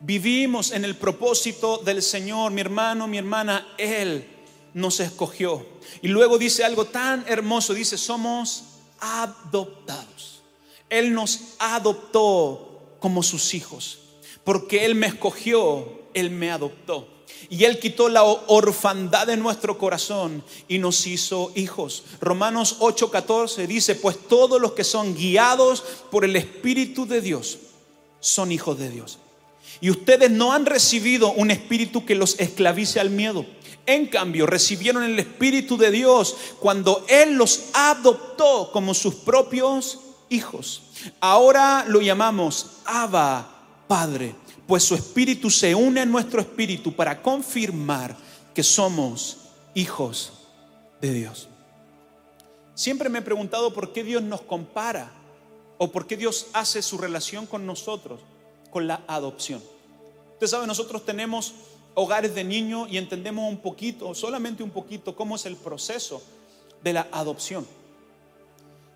Vivimos 0.00 0.72
en 0.72 0.84
el 0.84 0.96
propósito 0.96 1.78
del 1.78 2.02
Señor, 2.02 2.50
mi 2.50 2.62
hermano, 2.62 3.06
mi 3.06 3.18
hermana, 3.18 3.74
Él 3.78 4.26
nos 4.72 4.98
escogió. 4.98 5.64
Y 6.02 6.08
luego 6.08 6.36
dice 6.36 6.64
algo 6.64 6.86
tan 6.86 7.24
hermoso, 7.28 7.74
dice, 7.74 7.96
somos 7.96 8.73
adoptados. 9.00 10.42
Él 10.90 11.12
nos 11.12 11.54
adoptó 11.58 12.96
como 12.98 13.22
sus 13.22 13.54
hijos, 13.54 13.98
porque 14.44 14.84
Él 14.84 14.94
me 14.94 15.06
escogió, 15.06 16.02
Él 16.14 16.30
me 16.30 16.50
adoptó. 16.50 17.08
Y 17.50 17.64
Él 17.64 17.78
quitó 17.78 18.08
la 18.08 18.22
orfandad 18.22 19.26
de 19.26 19.36
nuestro 19.36 19.76
corazón 19.76 20.42
y 20.68 20.78
nos 20.78 21.06
hizo 21.06 21.52
hijos. 21.54 22.04
Romanos 22.20 22.78
8:14 22.80 23.66
dice, 23.66 23.94
pues 23.94 24.18
todos 24.28 24.60
los 24.60 24.72
que 24.72 24.84
son 24.84 25.14
guiados 25.14 25.82
por 26.10 26.24
el 26.24 26.36
Espíritu 26.36 27.06
de 27.06 27.20
Dios 27.20 27.58
son 28.20 28.52
hijos 28.52 28.78
de 28.78 28.90
Dios. 28.90 29.18
Y 29.80 29.90
ustedes 29.90 30.30
no 30.30 30.52
han 30.52 30.64
recibido 30.64 31.32
un 31.32 31.50
espíritu 31.50 32.06
que 32.06 32.14
los 32.14 32.38
esclavice 32.40 33.00
al 33.00 33.10
miedo 33.10 33.44
en 33.86 34.06
cambio, 34.06 34.46
recibieron 34.46 35.02
el 35.02 35.18
Espíritu 35.18 35.76
de 35.76 35.90
Dios 35.90 36.36
cuando 36.60 37.04
Él 37.08 37.34
los 37.34 37.66
adoptó 37.74 38.70
como 38.72 38.94
sus 38.94 39.14
propios 39.16 40.00
hijos. 40.30 40.82
Ahora 41.20 41.84
lo 41.86 42.00
llamamos 42.00 42.78
Abba 42.84 43.48
Padre, 43.86 44.34
pues 44.66 44.84
su 44.84 44.94
Espíritu 44.94 45.50
se 45.50 45.74
une 45.74 46.00
a 46.00 46.06
nuestro 46.06 46.40
Espíritu 46.40 46.94
para 46.94 47.20
confirmar 47.20 48.16
que 48.54 48.62
somos 48.62 49.38
hijos 49.74 50.32
de 51.00 51.12
Dios. 51.12 51.48
Siempre 52.74 53.08
me 53.08 53.18
he 53.18 53.22
preguntado 53.22 53.72
por 53.72 53.92
qué 53.92 54.02
Dios 54.02 54.22
nos 54.22 54.40
compara 54.40 55.12
o 55.78 55.92
por 55.92 56.06
qué 56.06 56.16
Dios 56.16 56.46
hace 56.52 56.82
su 56.82 56.98
relación 56.98 57.46
con 57.46 57.66
nosotros 57.66 58.20
con 58.70 58.88
la 58.88 59.02
adopción. 59.06 59.62
Usted 60.32 60.46
sabe, 60.48 60.66
nosotros 60.66 61.04
tenemos 61.04 61.54
hogares 61.94 62.34
de 62.34 62.44
niños 62.44 62.88
y 62.90 62.98
entendemos 62.98 63.48
un 63.48 63.58
poquito, 63.58 64.14
solamente 64.14 64.62
un 64.62 64.70
poquito, 64.70 65.14
cómo 65.14 65.36
es 65.36 65.46
el 65.46 65.56
proceso 65.56 66.22
de 66.82 66.92
la 66.92 67.08
adopción. 67.12 67.66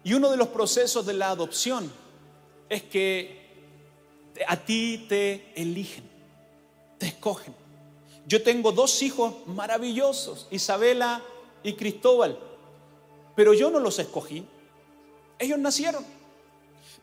Y 0.04 0.14
uno 0.14 0.30
de 0.30 0.36
los 0.36 0.48
procesos 0.48 1.06
de 1.06 1.14
la 1.14 1.30
adopción 1.30 1.90
es 2.68 2.82
que 2.82 3.38
a 4.46 4.56
ti 4.56 5.06
te 5.08 5.52
eligen, 5.54 6.04
te 6.98 7.06
escogen. 7.06 7.54
Yo 8.26 8.42
tengo 8.42 8.72
dos 8.72 9.02
hijos 9.02 9.34
maravillosos, 9.46 10.48
Isabela 10.50 11.22
y 11.62 11.72
Cristóbal, 11.74 12.38
pero 13.34 13.54
yo 13.54 13.70
no 13.70 13.80
los 13.80 13.98
escogí. 13.98 14.44
Ellos 15.38 15.58
nacieron. 15.58 16.04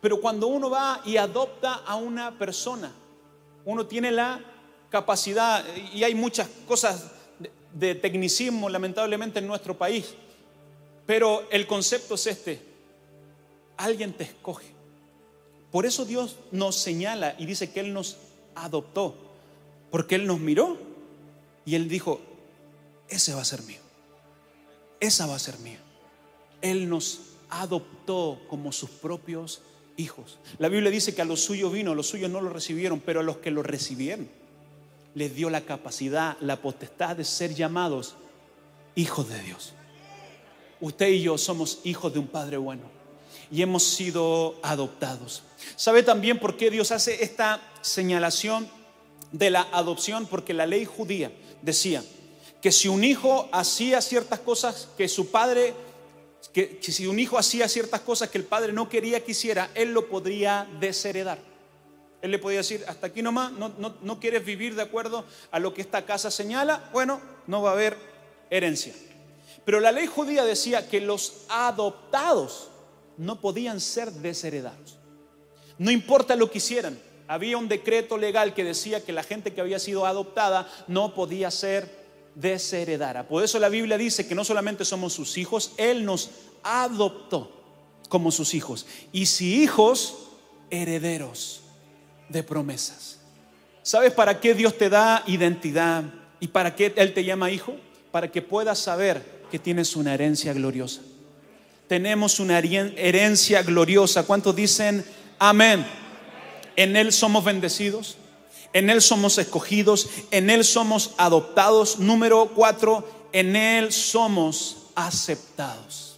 Pero 0.01 0.21
cuando 0.21 0.47
uno 0.47 0.69
va 0.69 1.01
y 1.05 1.17
adopta 1.17 1.73
a 1.73 1.95
una 1.95 2.37
persona, 2.37 2.91
uno 3.63 3.87
tiene 3.87 4.11
la 4.11 4.39
capacidad, 4.95 5.61
y 5.93 6.05
hay 6.05 6.15
muchas 6.15 6.47
cosas 6.65 7.11
de, 7.73 7.95
tecnicismo 7.95 8.69
lamentablemente 8.69 9.39
en 9.39 9.47
nuestro 9.47 9.77
país, 9.77 10.13
pero 11.05 11.45
el 11.51 11.67
concepto 11.67 12.15
es 12.15 12.27
este, 12.27 12.61
alguien 13.75 14.13
te 14.13 14.23
escoge. 14.23 14.67
Por 15.69 15.85
eso 15.85 16.05
Dios 16.05 16.37
nos 16.53 16.77
señala 16.77 17.35
y 17.37 17.45
dice 17.45 17.73
que 17.73 17.81
Él 17.81 17.91
nos 17.91 18.15
adoptó, 18.55 19.15
porque 19.91 20.15
Él 20.15 20.27
nos 20.27 20.39
miró 20.39 20.77
y 21.65 21.75
Él 21.75 21.89
dijo, 21.89 22.21
ese 23.09 23.33
va 23.33 23.41
a 23.41 23.45
ser 23.45 23.63
mío, 23.63 23.81
esa 25.01 25.25
va 25.25 25.35
a 25.35 25.39
ser 25.39 25.59
mía. 25.59 25.79
Él 26.61 26.87
nos 26.87 27.19
adoptó 27.49 28.39
como 28.47 28.71
sus 28.71 28.91
propios 28.91 29.61
hijos. 29.97 30.39
La 30.57 30.69
Biblia 30.69 30.89
dice 30.89 31.13
que 31.13 31.21
a 31.21 31.25
los 31.25 31.41
suyos 31.41 31.73
vino, 31.73 31.91
a 31.91 31.95
los 31.95 32.07
suyos 32.07 32.31
no 32.31 32.39
lo 32.39 32.49
recibieron, 32.49 33.01
pero 33.01 33.19
a 33.19 33.23
los 33.23 33.39
que 33.39 33.51
lo 33.51 33.61
recibieron 33.61 34.44
les 35.15 35.33
dio 35.33 35.49
la 35.49 35.61
capacidad, 35.61 36.37
la 36.41 36.61
potestad 36.61 37.15
de 37.15 37.25
ser 37.25 37.55
llamados 37.55 38.15
hijos 38.95 39.27
de 39.29 39.41
Dios. 39.41 39.73
Usted 40.81 41.07
y 41.07 41.23
yo 41.23 41.37
somos 41.37 41.79
hijos 41.83 42.13
de 42.13 42.19
un 42.19 42.27
Padre 42.27 42.57
bueno 42.57 42.83
y 43.49 43.61
hemos 43.61 43.83
sido 43.83 44.59
adoptados. 44.61 45.43
¿Sabe 45.75 46.03
también 46.03 46.39
por 46.39 46.57
qué 46.57 46.69
Dios 46.69 46.91
hace 46.91 47.23
esta 47.23 47.61
señalación 47.81 48.67
de 49.31 49.49
la 49.49 49.67
adopción? 49.71 50.27
Porque 50.27 50.53
la 50.53 50.65
ley 50.65 50.85
judía 50.85 51.31
decía 51.61 52.03
que 52.61 52.71
si 52.71 52.87
un 52.87 53.03
hijo 53.03 53.49
hacía 53.51 54.01
ciertas 54.01 54.39
cosas 54.39 54.89
que 54.97 55.07
su 55.07 55.31
padre 55.31 55.73
que, 56.51 56.79
si 56.81 57.07
un 57.07 57.19
hijo 57.19 57.37
hacía 57.37 57.67
ciertas 57.67 58.01
cosas 58.01 58.29
que 58.29 58.37
el 58.37 58.45
padre 58.45 58.71
no 58.71 58.87
quería 58.87 59.23
que 59.23 59.31
hiciera, 59.31 59.69
él 59.75 59.93
lo 59.93 60.07
podría 60.07 60.67
desheredar. 60.79 61.37
Él 62.21 62.31
le 62.31 62.39
podía 62.39 62.57
decir, 62.57 62.83
hasta 62.87 63.07
aquí 63.07 63.21
nomás, 63.21 63.51
no, 63.51 63.69
no, 63.77 63.95
no 64.01 64.19
quieres 64.19 64.43
vivir 64.43 64.75
de 64.75 64.81
acuerdo 64.81 65.25
a 65.51 65.59
lo 65.59 65.73
que 65.73 65.81
esta 65.81 66.05
casa 66.05 66.31
señala, 66.31 66.89
bueno, 66.91 67.21
no 67.47 67.61
va 67.61 67.69
a 67.69 67.73
haber 67.73 67.97
herencia. 68.49 68.93
Pero 69.63 69.79
la 69.79 69.91
ley 69.91 70.07
judía 70.07 70.45
decía 70.45 70.87
que 70.87 71.01
los 71.01 71.45
adoptados 71.49 72.69
no 73.17 73.41
podían 73.41 73.79
ser 73.79 74.11
desheredados. 74.11 74.97
No 75.77 75.91
importa 75.91 76.35
lo 76.35 76.49
que 76.49 76.59
hicieran. 76.59 76.99
Había 77.27 77.57
un 77.57 77.67
decreto 77.67 78.17
legal 78.17 78.53
que 78.53 78.63
decía 78.63 79.03
que 79.03 79.11
la 79.11 79.23
gente 79.23 79.53
que 79.53 79.61
había 79.61 79.79
sido 79.79 80.05
adoptada 80.05 80.69
no 80.87 81.15
podía 81.15 81.49
ser 81.49 81.89
desheredara. 82.35 83.27
Por 83.27 83.43
eso 83.43 83.57
la 83.57 83.69
Biblia 83.69 83.97
dice 83.97 84.27
que 84.27 84.35
no 84.35 84.45
solamente 84.45 84.85
somos 84.85 85.13
sus 85.13 85.37
hijos, 85.37 85.73
Él 85.77 86.05
nos 86.05 86.29
adoptó 86.61 87.51
como 88.09 88.31
sus 88.31 88.53
hijos. 88.53 88.85
Y 89.11 89.25
si 89.25 89.63
hijos, 89.63 90.27
herederos 90.69 91.64
de 92.29 92.43
promesas. 92.43 93.17
¿Sabes 93.83 94.13
para 94.13 94.39
qué 94.39 94.53
Dios 94.53 94.77
te 94.77 94.89
da 94.89 95.23
identidad 95.27 96.03
y 96.39 96.47
para 96.47 96.75
qué 96.75 96.93
Él 96.95 97.13
te 97.13 97.23
llama 97.23 97.51
hijo? 97.51 97.75
Para 98.11 98.31
que 98.31 98.41
puedas 98.41 98.79
saber 98.79 99.45
que 99.51 99.59
tienes 99.59 99.95
una 99.95 100.13
herencia 100.13 100.53
gloriosa. 100.53 101.01
Tenemos 101.87 102.39
una 102.39 102.57
herencia 102.57 103.61
gloriosa. 103.61 104.23
¿Cuántos 104.23 104.55
dicen 104.55 105.05
amén? 105.37 105.85
En 106.75 106.95
Él 106.95 107.11
somos 107.11 107.43
bendecidos 107.43 108.17
en 108.75 108.89
Él 108.89 109.01
somos 109.01 109.37
escogidos, 109.37 110.09
en 110.31 110.49
Él 110.49 110.65
somos 110.65 111.11
adoptados. 111.17 111.97
Número 111.97 112.51
cuatro, 112.53 113.07
en 113.31 113.55
Él 113.55 113.93
somos 113.93 114.87
aceptados. 114.95 116.14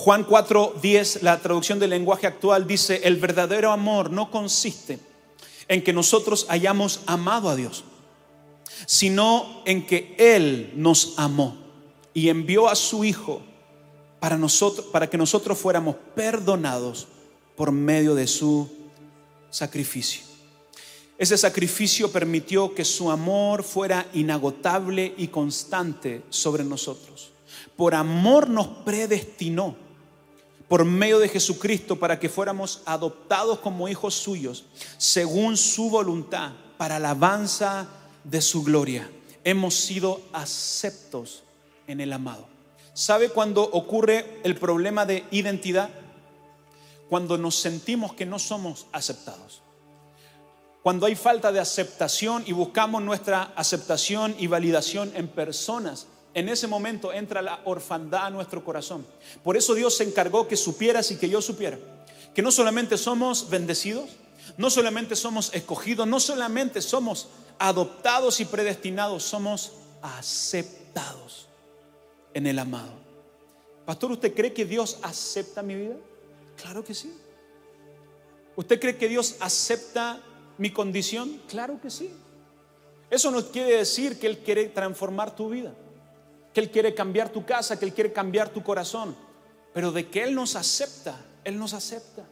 Juan 0.00 0.22
4, 0.22 0.74
10, 0.80 1.24
la 1.24 1.40
traducción 1.40 1.80
del 1.80 1.90
lenguaje 1.90 2.28
actual 2.28 2.68
dice, 2.68 3.00
el 3.02 3.16
verdadero 3.16 3.72
amor 3.72 4.12
no 4.12 4.30
consiste 4.30 5.00
en 5.66 5.82
que 5.82 5.92
nosotros 5.92 6.46
hayamos 6.48 7.00
amado 7.06 7.48
a 7.48 7.56
Dios, 7.56 7.82
sino 8.86 9.60
en 9.64 9.84
que 9.84 10.14
Él 10.16 10.72
nos 10.76 11.14
amó 11.16 11.56
y 12.14 12.28
envió 12.28 12.68
a 12.68 12.76
su 12.76 13.04
Hijo 13.04 13.42
para, 14.20 14.38
nosotros, 14.38 14.86
para 14.86 15.10
que 15.10 15.18
nosotros 15.18 15.58
fuéramos 15.58 15.96
perdonados 16.14 17.08
por 17.56 17.72
medio 17.72 18.14
de 18.14 18.28
su 18.28 18.70
sacrificio. 19.50 20.22
Ese 21.18 21.36
sacrificio 21.36 22.12
permitió 22.12 22.72
que 22.72 22.84
su 22.84 23.10
amor 23.10 23.64
fuera 23.64 24.06
inagotable 24.14 25.12
y 25.16 25.26
constante 25.26 26.22
sobre 26.30 26.62
nosotros. 26.62 27.32
Por 27.74 27.96
amor 27.96 28.48
nos 28.48 28.68
predestinó 28.68 29.87
por 30.68 30.84
medio 30.84 31.18
de 31.18 31.28
Jesucristo 31.28 31.98
para 31.98 32.20
que 32.20 32.28
fuéramos 32.28 32.82
adoptados 32.84 33.58
como 33.60 33.88
hijos 33.88 34.14
suyos, 34.14 34.66
según 34.98 35.56
su 35.56 35.90
voluntad, 35.90 36.52
para 36.76 36.96
alabanza 36.96 37.88
de 38.24 38.40
su 38.40 38.62
gloria. 38.62 39.10
Hemos 39.44 39.74
sido 39.74 40.20
aceptos 40.32 41.42
en 41.86 42.00
el 42.00 42.12
amado. 42.12 42.46
¿Sabe 42.92 43.30
cuando 43.30 43.62
ocurre 43.62 44.40
el 44.44 44.56
problema 44.56 45.06
de 45.06 45.24
identidad? 45.30 45.88
Cuando 47.08 47.38
nos 47.38 47.56
sentimos 47.56 48.12
que 48.12 48.26
no 48.26 48.38
somos 48.38 48.86
aceptados 48.92 49.62
cuando 50.82 51.04
hay 51.04 51.16
falta 51.16 51.52
de 51.52 51.60
aceptación 51.60 52.44
y 52.46 52.52
buscamos 52.52 53.02
nuestra 53.02 53.52
aceptación 53.56 54.34
y 54.38 54.46
validación 54.46 55.12
en 55.14 55.28
personas, 55.28 56.06
en 56.34 56.48
ese 56.48 56.66
momento 56.66 57.12
entra 57.12 57.42
la 57.42 57.60
orfandad 57.64 58.26
a 58.26 58.30
nuestro 58.30 58.64
corazón. 58.64 59.06
Por 59.42 59.56
eso 59.56 59.74
Dios 59.74 59.96
se 59.96 60.04
encargó 60.04 60.46
que 60.46 60.56
supieras 60.56 61.10
y 61.10 61.16
que 61.16 61.28
yo 61.28 61.40
supiera 61.40 61.78
que 62.38 62.42
no 62.42 62.52
solamente 62.52 62.96
somos 62.96 63.50
bendecidos, 63.50 64.10
no 64.56 64.70
solamente 64.70 65.16
somos 65.16 65.52
escogidos, 65.54 66.06
no 66.06 66.20
solamente 66.20 66.80
somos 66.80 67.30
adoptados 67.58 68.38
y 68.38 68.44
predestinados, 68.44 69.24
somos 69.24 69.72
aceptados 70.02 71.48
en 72.34 72.46
el 72.46 72.60
amado. 72.60 72.92
Pastor, 73.84 74.12
¿usted 74.12 74.32
cree 74.34 74.52
que 74.52 74.64
Dios 74.64 75.00
acepta 75.02 75.64
mi 75.64 75.74
vida? 75.74 75.96
Claro 76.56 76.84
que 76.84 76.94
sí. 76.94 77.12
¿Usted 78.54 78.78
cree 78.78 78.96
que 78.96 79.08
Dios 79.08 79.34
acepta 79.40 80.20
mi 80.58 80.70
condición? 80.70 81.42
Claro 81.48 81.80
que 81.80 81.90
sí. 81.90 82.08
Eso 83.10 83.32
no 83.32 83.44
quiere 83.46 83.78
decir 83.78 84.18
que 84.20 84.28
Él 84.28 84.38
quiere 84.38 84.66
transformar 84.66 85.34
tu 85.34 85.48
vida, 85.48 85.74
que 86.52 86.60
Él 86.60 86.70
quiere 86.70 86.94
cambiar 86.94 87.30
tu 87.30 87.44
casa, 87.44 87.78
que 87.78 87.84
Él 87.84 87.92
quiere 87.92 88.12
cambiar 88.12 88.48
tu 88.48 88.62
corazón, 88.62 89.16
pero 89.72 89.92
de 89.92 90.08
que 90.08 90.24
Él 90.24 90.34
nos 90.34 90.56
acepta, 90.56 91.16
Él 91.44 91.58
nos 91.58 91.74
acepta. 91.74 92.24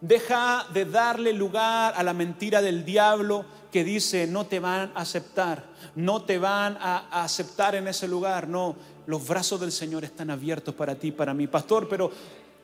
Deja 0.00 0.66
de 0.74 0.84
darle 0.84 1.32
lugar 1.32 1.94
a 1.96 2.02
la 2.02 2.12
mentira 2.12 2.60
del 2.60 2.84
diablo 2.84 3.46
que 3.72 3.84
dice 3.84 4.26
no 4.26 4.46
te 4.46 4.60
van 4.60 4.92
a 4.94 5.00
aceptar, 5.00 5.64
no 5.94 6.22
te 6.22 6.38
van 6.38 6.76
a, 6.78 7.22
aceptar 7.22 7.74
en 7.74 7.88
ese 7.88 8.06
lugar. 8.06 8.46
No, 8.46 8.76
los 9.06 9.26
brazos 9.26 9.60
del 9.60 9.72
Señor 9.72 10.04
están 10.04 10.30
abiertos 10.30 10.74
para 10.74 10.94
ti, 10.94 11.10
para 11.10 11.32
mí. 11.32 11.46
Pastor, 11.46 11.88
pero 11.88 12.10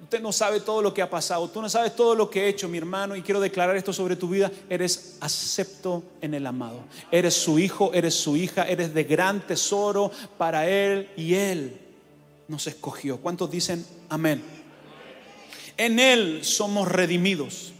Usted 0.02 0.20
no 0.20 0.32
sabe 0.32 0.60
todo 0.60 0.82
lo 0.82 0.94
que 0.94 1.02
ha 1.02 1.10
pasado, 1.10 1.48
tú 1.48 1.60
no 1.60 1.68
sabes 1.68 1.94
todo 1.94 2.14
lo 2.14 2.30
que 2.30 2.44
he 2.44 2.48
hecho, 2.48 2.68
mi 2.68 2.78
hermano, 2.78 3.14
y 3.14 3.22
quiero 3.22 3.40
declarar 3.40 3.76
esto 3.76 3.92
sobre 3.92 4.16
tu 4.16 4.28
vida. 4.28 4.50
Eres 4.68 5.16
acepto 5.20 6.02
en 6.20 6.34
el 6.34 6.46
amado. 6.46 6.80
Eres 7.10 7.34
su 7.34 7.58
hijo, 7.58 7.92
eres 7.92 8.14
su 8.14 8.36
hija, 8.36 8.64
eres 8.64 8.94
de 8.94 9.04
gran 9.04 9.46
tesoro 9.46 10.10
para 10.38 10.68
Él 10.68 11.10
y 11.16 11.34
Él 11.34 11.78
nos 12.48 12.66
escogió. 12.66 13.18
¿Cuántos 13.18 13.50
dicen 13.50 13.86
amén? 14.08 14.42
En 15.76 16.00
Él 16.00 16.44
somos 16.44 16.88
redimidos. 16.88 17.72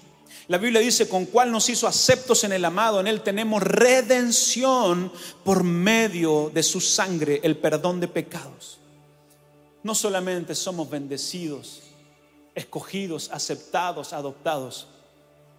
La 0.47 0.59
Biblia 0.59 0.81
dice, 0.81 1.09
con 1.09 1.27
cuál 1.27 1.53
nos 1.53 1.69
hizo 1.69 1.87
aceptos 1.87 2.45
en 2.45 2.53
el 2.53 2.65
amado, 2.65 2.99
en 3.01 3.07
Él 3.07 3.23
tenemos 3.23 3.63
redención 3.63 5.13
por 5.45 5.63
medio 5.63 6.51
de 6.53 6.63
su 6.63 6.81
sangre, 6.81 7.41
el 7.45 7.57
perdón 7.57 8.01
de 8.01 8.09
pecados. 8.09 8.79
No 9.83 9.95
solamente 9.95 10.55
somos 10.55 10.91
bendecidos, 10.91 11.83
escogidos, 12.61 13.31
aceptados, 13.33 14.13
adoptados, 14.13 14.87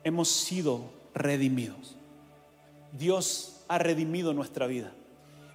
hemos 0.04 0.30
sido 0.30 0.82
redimidos. 1.14 1.96
Dios 2.92 3.58
ha 3.68 3.78
redimido 3.78 4.34
nuestra 4.34 4.68
vida. 4.68 4.92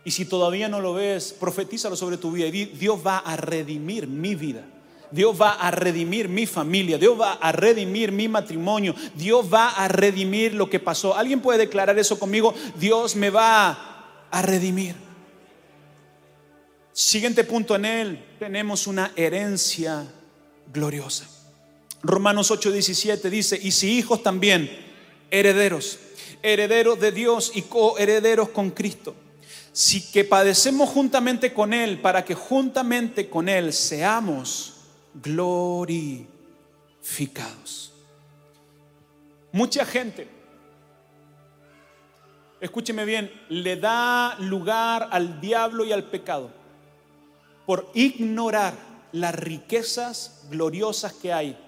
Y 0.05 0.11
si 0.13 0.25
todavía 0.25 0.69
no 0.69 0.81
lo 0.81 0.95
ves, 0.95 1.33
profetízalo 1.33 1.97
sobre 1.97 2.17
tu 2.17 2.31
vida. 2.31 2.51
Dios 2.51 3.01
va 3.05 3.19
a 3.19 3.37
redimir 3.37 4.07
mi 4.07 4.35
vida. 4.35 4.65
Dios 5.11 5.41
va 5.41 5.53
a 5.53 5.71
redimir 5.71 6.29
mi 6.29 6.47
familia. 6.47 6.99
Dios 6.99 7.19
va 7.21 7.35
a 7.35 7.53
redimir 7.53 8.13
mi 8.13 8.29
matrimonio. 8.29 8.95
Dios 9.15 9.53
va 9.53 9.71
a 9.71 9.89
redimir 9.89 10.55
lo 10.55 10.71
que 10.71 10.81
pasó. 10.81 11.17
¿Alguien 11.17 11.41
puede 11.41 11.59
declarar 11.59 11.99
eso 11.99 12.19
conmigo? 12.19 12.55
Dios 12.79 13.17
me 13.17 13.31
va 13.31 14.27
a 14.31 14.43
redimir. 14.43 14.95
Siguiente 16.93 17.45
punto 17.45 17.77
en 17.77 17.85
él, 17.85 18.25
tenemos 18.39 18.87
una 18.87 19.13
herencia 19.17 20.07
gloriosa. 20.73 21.36
Romanos 22.03 22.51
8:17 22.51 23.31
dice, 23.31 23.59
y 23.63 23.73
si 23.73 23.99
hijos 23.99 24.23
también, 24.23 24.71
herederos, 25.31 25.99
herederos 26.43 27.01
de 27.01 27.13
Dios 27.13 27.53
y 27.55 27.63
coherederos 27.63 28.51
con 28.51 28.71
Cristo. 28.71 29.15
Si 29.73 30.11
que 30.11 30.25
padecemos 30.25 30.89
juntamente 30.89 31.53
con 31.53 31.75
Él 31.75 32.01
para 32.01 32.25
que 32.25 32.35
juntamente 32.35 33.29
con 33.29 33.49
Él 33.49 33.73
seamos 33.73 34.75
glorificados. 35.23 37.93
Mucha 39.53 39.85
gente, 39.85 40.29
escúcheme 42.61 43.05
bien, 43.05 43.31
le 43.49 43.77
da 43.77 44.37
lugar 44.39 45.09
al 45.11 45.41
diablo 45.41 45.85
y 45.85 45.93
al 45.93 46.05
pecado 46.05 46.51
por 47.67 47.91
ignorar 47.95 48.75
las 49.13 49.35
riquezas 49.35 50.47
gloriosas 50.51 51.13
que 51.13 51.33
hay 51.33 51.59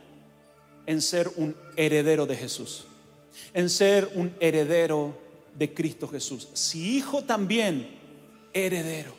en 0.89 1.03
ser 1.03 1.31
un 1.37 1.55
heredero 1.77 2.25
de 2.25 2.35
Jesús, 2.35 2.85
en 3.53 3.69
ser 3.69 4.11
un 4.15 4.35
heredero 4.41 5.15
de 5.55 5.75
Cristo 5.75 6.09
Jesús. 6.09 6.49
Si 6.55 6.97
hijo 6.97 7.23
también, 7.23 7.91
heredero, 8.55 9.13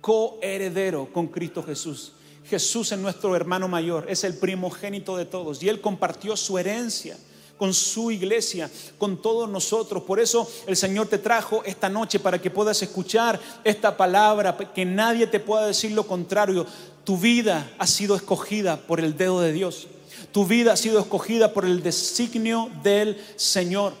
coheredero 0.00 1.12
con 1.12 1.26
Cristo 1.28 1.62
Jesús. 1.62 2.12
Jesús 2.46 2.92
es 2.92 2.98
nuestro 2.98 3.36
hermano 3.36 3.68
mayor, 3.68 4.06
es 4.08 4.24
el 4.24 4.38
primogénito 4.38 5.18
de 5.18 5.26
todos 5.26 5.62
y 5.62 5.68
Él 5.68 5.82
compartió 5.82 6.34
su 6.34 6.56
herencia 6.56 7.18
con 7.58 7.74
su 7.74 8.10
iglesia, 8.10 8.70
con 8.96 9.20
todos 9.20 9.50
nosotros. 9.50 10.04
Por 10.04 10.18
eso 10.18 10.50
el 10.66 10.76
Señor 10.78 11.08
te 11.08 11.18
trajo 11.18 11.62
esta 11.64 11.90
noche 11.90 12.20
para 12.20 12.40
que 12.40 12.50
puedas 12.50 12.80
escuchar 12.82 13.38
esta 13.62 13.94
palabra, 13.98 14.56
que 14.56 14.86
nadie 14.86 15.26
te 15.26 15.40
pueda 15.40 15.66
decir 15.66 15.92
lo 15.92 16.06
contrario. 16.06 16.66
Tu 17.04 17.18
vida 17.18 17.70
ha 17.78 17.86
sido 17.86 18.16
escogida 18.16 18.78
por 18.78 18.98
el 18.98 19.14
dedo 19.14 19.42
de 19.42 19.52
Dios. 19.52 19.88
Tu 20.32 20.46
vida 20.46 20.72
ha 20.72 20.76
sido 20.76 20.98
escogida 20.98 21.52
por 21.52 21.66
el 21.66 21.82
designio 21.82 22.70
del 22.82 23.22
Señor. 23.36 23.92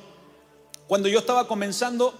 Cuando 0.86 1.08
yo 1.08 1.18
estaba 1.18 1.46
comenzando, 1.46 2.14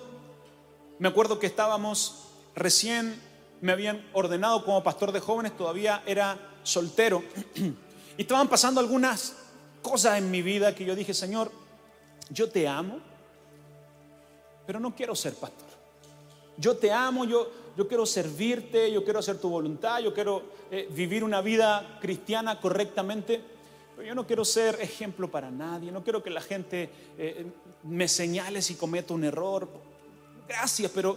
me 0.99 1.09
acuerdo 1.09 1.39
que 1.39 1.47
estábamos 1.47 2.25
recién, 2.55 3.19
me 3.63 3.73
habían 3.73 4.07
ordenado 4.13 4.65
como 4.65 4.83
pastor 4.83 5.13
de 5.13 5.21
jóvenes, 5.21 5.57
todavía 5.57 6.03
era 6.07 6.39
soltero. 6.63 7.23
Y 8.19 8.23
estaban 8.23 8.47
pasando 8.47 8.79
algunas 8.79 9.35
cosas 9.81 10.19
en 10.19 10.31
mi 10.31 10.43
vida 10.43 10.75
que 10.75 10.85
yo 10.85 10.95
dije, 10.95 11.15
Señor, 11.15 11.51
yo 12.29 12.51
te 12.51 12.69
amo, 12.69 13.01
pero 14.67 14.79
no 14.79 14.95
quiero 14.95 15.15
ser 15.15 15.35
pastor. 15.35 15.69
Yo 16.59 16.77
te 16.77 16.93
amo, 16.93 17.25
yo, 17.25 17.51
yo 17.75 17.89
quiero 17.89 18.05
servirte, 18.05 18.93
yo 18.93 19.03
quiero 19.03 19.21
hacer 19.21 19.39
tu 19.39 19.49
voluntad, 19.49 20.01
yo 20.01 20.13
quiero 20.13 20.43
eh, 20.71 20.87
vivir 20.91 21.25
una 21.25 21.41
vida 21.41 21.99
cristiana 22.03 22.61
correctamente, 22.61 23.41
pero 23.95 24.09
yo 24.09 24.15
no 24.15 24.27
quiero 24.27 24.45
ser 24.45 24.79
ejemplo 24.81 25.31
para 25.31 25.51
nadie, 25.51 25.93
no 25.93 26.03
quiero 26.03 26.23
que 26.23 26.31
la 26.31 26.41
gente 26.41 26.91
eh, 27.19 27.47
me 27.85 28.09
señale 28.09 28.63
si 28.63 28.75
cometo 28.75 29.15
un 29.15 29.25
error. 29.25 29.69
Gracias, 30.49 30.91
pero 30.95 31.17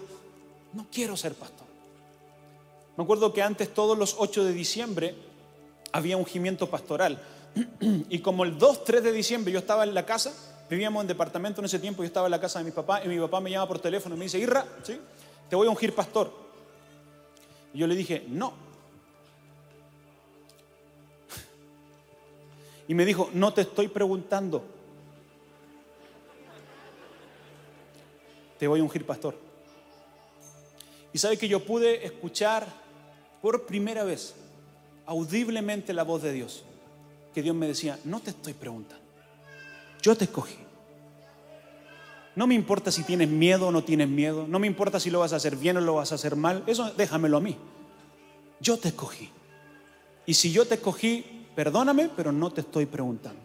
no 0.73 0.87
quiero 0.91 1.15
ser 1.15 1.33
pastor. 1.33 1.65
Me 2.97 3.03
acuerdo 3.03 3.33
que 3.33 3.41
antes, 3.41 3.73
todos 3.73 3.97
los 3.97 4.15
8 4.17 4.45
de 4.45 4.53
diciembre, 4.53 5.15
había 5.91 6.17
ungimiento 6.17 6.69
pastoral. 6.69 7.21
Y 8.09 8.19
como 8.19 8.43
el 8.43 8.57
2, 8.57 8.83
3 8.83 9.03
de 9.03 9.11
diciembre 9.11 9.51
yo 9.51 9.59
estaba 9.59 9.83
en 9.83 9.93
la 9.93 10.05
casa, 10.05 10.33
vivíamos 10.69 11.01
en 11.01 11.07
departamento 11.07 11.61
en 11.61 11.65
ese 11.65 11.79
tiempo, 11.79 12.03
yo 12.03 12.07
estaba 12.07 12.27
en 12.27 12.31
la 12.31 12.41
casa 12.41 12.59
de 12.59 12.65
mi 12.65 12.71
papá 12.71 13.03
y 13.03 13.07
mi 13.07 13.19
papá 13.19 13.39
me 13.39 13.51
llama 13.51 13.67
por 13.67 13.79
teléfono 13.79 14.15
y 14.15 14.17
me 14.17 14.25
dice, 14.25 14.39
Irra, 14.39 14.65
¿sí? 14.83 14.99
te 15.49 15.55
voy 15.55 15.67
a 15.67 15.69
ungir 15.69 15.93
pastor. 15.93 16.31
Y 17.73 17.79
yo 17.79 17.87
le 17.87 17.95
dije, 17.95 18.25
no. 18.27 18.64
Y 22.87 22.93
me 22.93 23.05
dijo, 23.05 23.29
no 23.33 23.53
te 23.53 23.61
estoy 23.61 23.87
preguntando. 23.87 24.63
Te 28.59 28.67
voy 28.67 28.79
a 28.79 28.83
ungir 28.83 29.05
pastor. 29.05 29.35
Y 31.11 31.17
sabe 31.17 31.37
que 31.37 31.47
yo 31.47 31.63
pude 31.63 32.05
escuchar 32.05 32.67
por 33.41 33.65
primera 33.65 34.03
vez 34.03 34.35
audiblemente 35.05 35.93
la 35.93 36.03
voz 36.03 36.21
de 36.21 36.33
Dios 36.33 36.63
que 37.35 37.41
Dios 37.41 37.53
me 37.53 37.67
decía, 37.67 37.99
no 38.05 38.21
te 38.21 38.29
estoy 38.29 38.53
preguntando, 38.53 39.03
yo 40.01 40.15
te 40.15 40.23
escogí. 40.23 40.55
No 42.33 42.47
me 42.47 42.55
importa 42.55 42.91
si 42.91 43.03
tienes 43.03 43.27
miedo 43.27 43.67
o 43.67 43.71
no 43.73 43.83
tienes 43.83 44.07
miedo, 44.07 44.45
no 44.47 44.57
me 44.57 44.67
importa 44.67 45.01
si 45.01 45.09
lo 45.09 45.19
vas 45.19 45.33
a 45.33 45.35
hacer 45.35 45.57
bien 45.57 45.75
o 45.75 45.81
lo 45.81 45.95
vas 45.95 46.13
a 46.13 46.15
hacer 46.15 46.37
mal, 46.37 46.63
eso 46.65 46.89
déjamelo 46.93 47.35
a 47.35 47.41
mí. 47.41 47.57
Yo 48.61 48.77
te 48.77 48.87
escogí. 48.87 49.29
Y 50.25 50.33
si 50.33 50.53
yo 50.53 50.65
te 50.65 50.75
escogí, 50.75 51.34
perdóname, 51.55 52.09
pero 52.15 52.31
no 52.31 52.51
te 52.51 52.61
estoy 52.61 52.85
preguntando. 52.85 53.39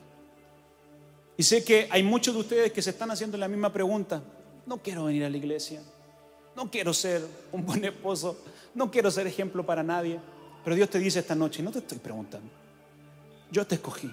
Y 1.36 1.42
sé 1.42 1.64
que 1.64 1.88
hay 1.90 2.02
muchos 2.02 2.34
de 2.34 2.40
ustedes 2.40 2.72
que 2.72 2.82
se 2.82 2.90
están 2.90 3.10
haciendo 3.10 3.38
la 3.38 3.48
misma 3.48 3.72
pregunta. 3.72 4.22
No 4.66 4.76
quiero 4.76 5.04
venir 5.04 5.24
a 5.24 5.30
la 5.30 5.36
iglesia. 5.38 5.80
No 6.54 6.70
quiero 6.70 6.92
ser 6.92 7.26
un 7.52 7.64
buen 7.64 7.82
esposo. 7.84 8.36
No 8.74 8.90
quiero 8.90 9.10
ser 9.10 9.26
ejemplo 9.26 9.64
para 9.64 9.82
nadie. 9.82 10.20
Pero 10.62 10.76
Dios 10.76 10.90
te 10.90 10.98
dice 10.98 11.20
esta 11.20 11.34
noche, 11.34 11.62
no 11.62 11.70
te 11.70 11.78
estoy 11.78 11.96
preguntando. 11.96 12.50
Yo 13.50 13.66
te 13.66 13.76
escogí. 13.76 14.12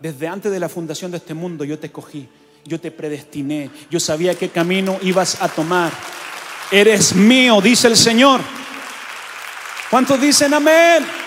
Desde 0.00 0.26
antes 0.26 0.50
de 0.50 0.58
la 0.58 0.68
fundación 0.68 1.12
de 1.12 1.18
este 1.18 1.34
mundo 1.34 1.62
yo 1.62 1.78
te 1.78 1.86
escogí. 1.86 2.28
Yo 2.64 2.80
te 2.80 2.90
predestiné. 2.90 3.70
Yo 3.88 4.00
sabía 4.00 4.34
qué 4.34 4.48
camino 4.48 4.98
ibas 5.02 5.40
a 5.40 5.48
tomar. 5.48 5.92
Eres 6.72 7.14
mío, 7.14 7.60
dice 7.60 7.86
el 7.86 7.96
Señor. 7.96 8.40
¿Cuántos 9.88 10.20
dicen 10.20 10.52
amén? 10.52 11.21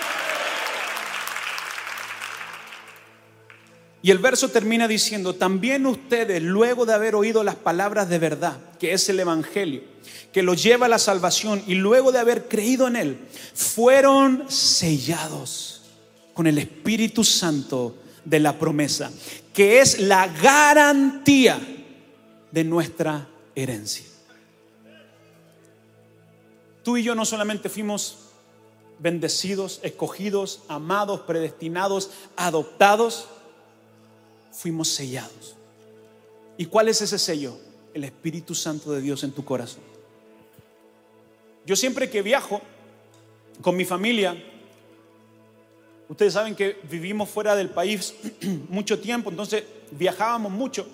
Y 4.06 4.12
el 4.12 4.18
verso 4.18 4.50
termina 4.50 4.86
diciendo, 4.86 5.34
también 5.34 5.84
ustedes, 5.84 6.40
luego 6.40 6.86
de 6.86 6.94
haber 6.94 7.16
oído 7.16 7.42
las 7.42 7.56
palabras 7.56 8.08
de 8.08 8.20
verdad, 8.20 8.56
que 8.78 8.92
es 8.92 9.08
el 9.08 9.18
Evangelio, 9.18 9.82
que 10.32 10.44
los 10.44 10.62
lleva 10.62 10.86
a 10.86 10.88
la 10.88 11.00
salvación, 11.00 11.60
y 11.66 11.74
luego 11.74 12.12
de 12.12 12.20
haber 12.20 12.46
creído 12.46 12.86
en 12.86 12.94
él, 12.94 13.18
fueron 13.52 14.48
sellados 14.48 15.82
con 16.34 16.46
el 16.46 16.58
Espíritu 16.58 17.24
Santo 17.24 17.96
de 18.24 18.38
la 18.38 18.56
promesa, 18.56 19.10
que 19.52 19.80
es 19.80 19.98
la 19.98 20.28
garantía 20.28 21.58
de 22.52 22.62
nuestra 22.62 23.26
herencia. 23.56 24.06
Tú 26.84 26.96
y 26.96 27.02
yo 27.02 27.16
no 27.16 27.24
solamente 27.24 27.68
fuimos 27.68 28.18
bendecidos, 29.00 29.80
escogidos, 29.82 30.60
amados, 30.68 31.22
predestinados, 31.22 32.10
adoptados, 32.36 33.26
fuimos 34.56 34.88
sellados. 34.88 35.56
¿Y 36.56 36.66
cuál 36.66 36.88
es 36.88 37.00
ese 37.02 37.18
sello? 37.18 37.58
El 37.92 38.04
Espíritu 38.04 38.54
Santo 38.54 38.92
de 38.92 39.00
Dios 39.00 39.22
en 39.24 39.32
tu 39.32 39.44
corazón. 39.44 39.82
Yo 41.64 41.76
siempre 41.76 42.08
que 42.08 42.22
viajo 42.22 42.60
con 43.62 43.76
mi 43.76 43.84
familia, 43.84 44.36
Ustedes 46.08 46.34
saben 46.34 46.54
que 46.54 46.78
vivimos 46.88 47.28
fuera 47.28 47.56
del 47.56 47.70
país 47.70 48.14
mucho 48.68 49.00
tiempo, 49.00 49.30
entonces 49.30 49.64
viajábamos 49.90 50.52
mucho. 50.52 50.86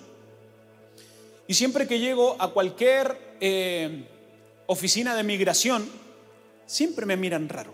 Y 1.47 1.55
siempre 1.55 1.87
que 1.87 1.99
llego 1.99 2.37
a 2.41 2.51
cualquier 2.51 3.37
eh, 3.41 4.09
oficina 4.67 5.15
de 5.15 5.23
migración, 5.23 5.87
siempre 6.65 7.05
me 7.05 7.17
miran 7.17 7.49
raro. 7.49 7.73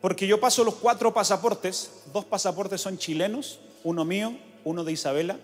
Porque 0.00 0.26
yo 0.26 0.40
paso 0.40 0.64
los 0.64 0.76
cuatro 0.76 1.12
pasaportes, 1.12 1.90
dos 2.10 2.24
pasaportes 2.24 2.80
son 2.80 2.96
chilenos, 2.96 3.60
uno 3.84 4.04
mío, 4.04 4.36
uno 4.64 4.84
de 4.84 4.92
Isabela. 4.92 5.38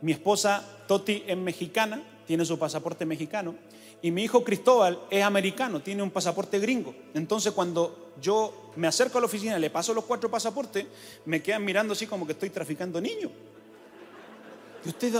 Mi 0.00 0.12
esposa 0.12 0.64
Toti 0.86 1.24
es 1.26 1.36
mexicana, 1.36 2.02
tiene 2.26 2.44
su 2.44 2.58
pasaporte 2.58 3.04
mexicano. 3.04 3.54
Y 4.02 4.10
mi 4.10 4.24
hijo 4.24 4.44
Cristóbal 4.44 5.00
es 5.10 5.22
americano, 5.24 5.80
tiene 5.80 6.02
un 6.02 6.10
pasaporte 6.10 6.58
gringo. 6.58 6.94
Entonces 7.14 7.52
cuando 7.52 8.12
yo 8.20 8.72
me 8.76 8.86
acerco 8.86 9.18
a 9.18 9.20
la 9.20 9.26
oficina, 9.26 9.58
le 9.58 9.70
paso 9.70 9.94
los 9.94 10.04
cuatro 10.04 10.30
pasaportes, 10.30 10.86
me 11.24 11.42
quedan 11.42 11.64
mirando 11.64 11.92
así 11.92 12.06
como 12.06 12.26
que 12.26 12.32
estoy 12.32 12.50
traficando 12.50 13.00
niños. 13.00 13.30
Y 14.84 14.88
usted, 14.90 15.14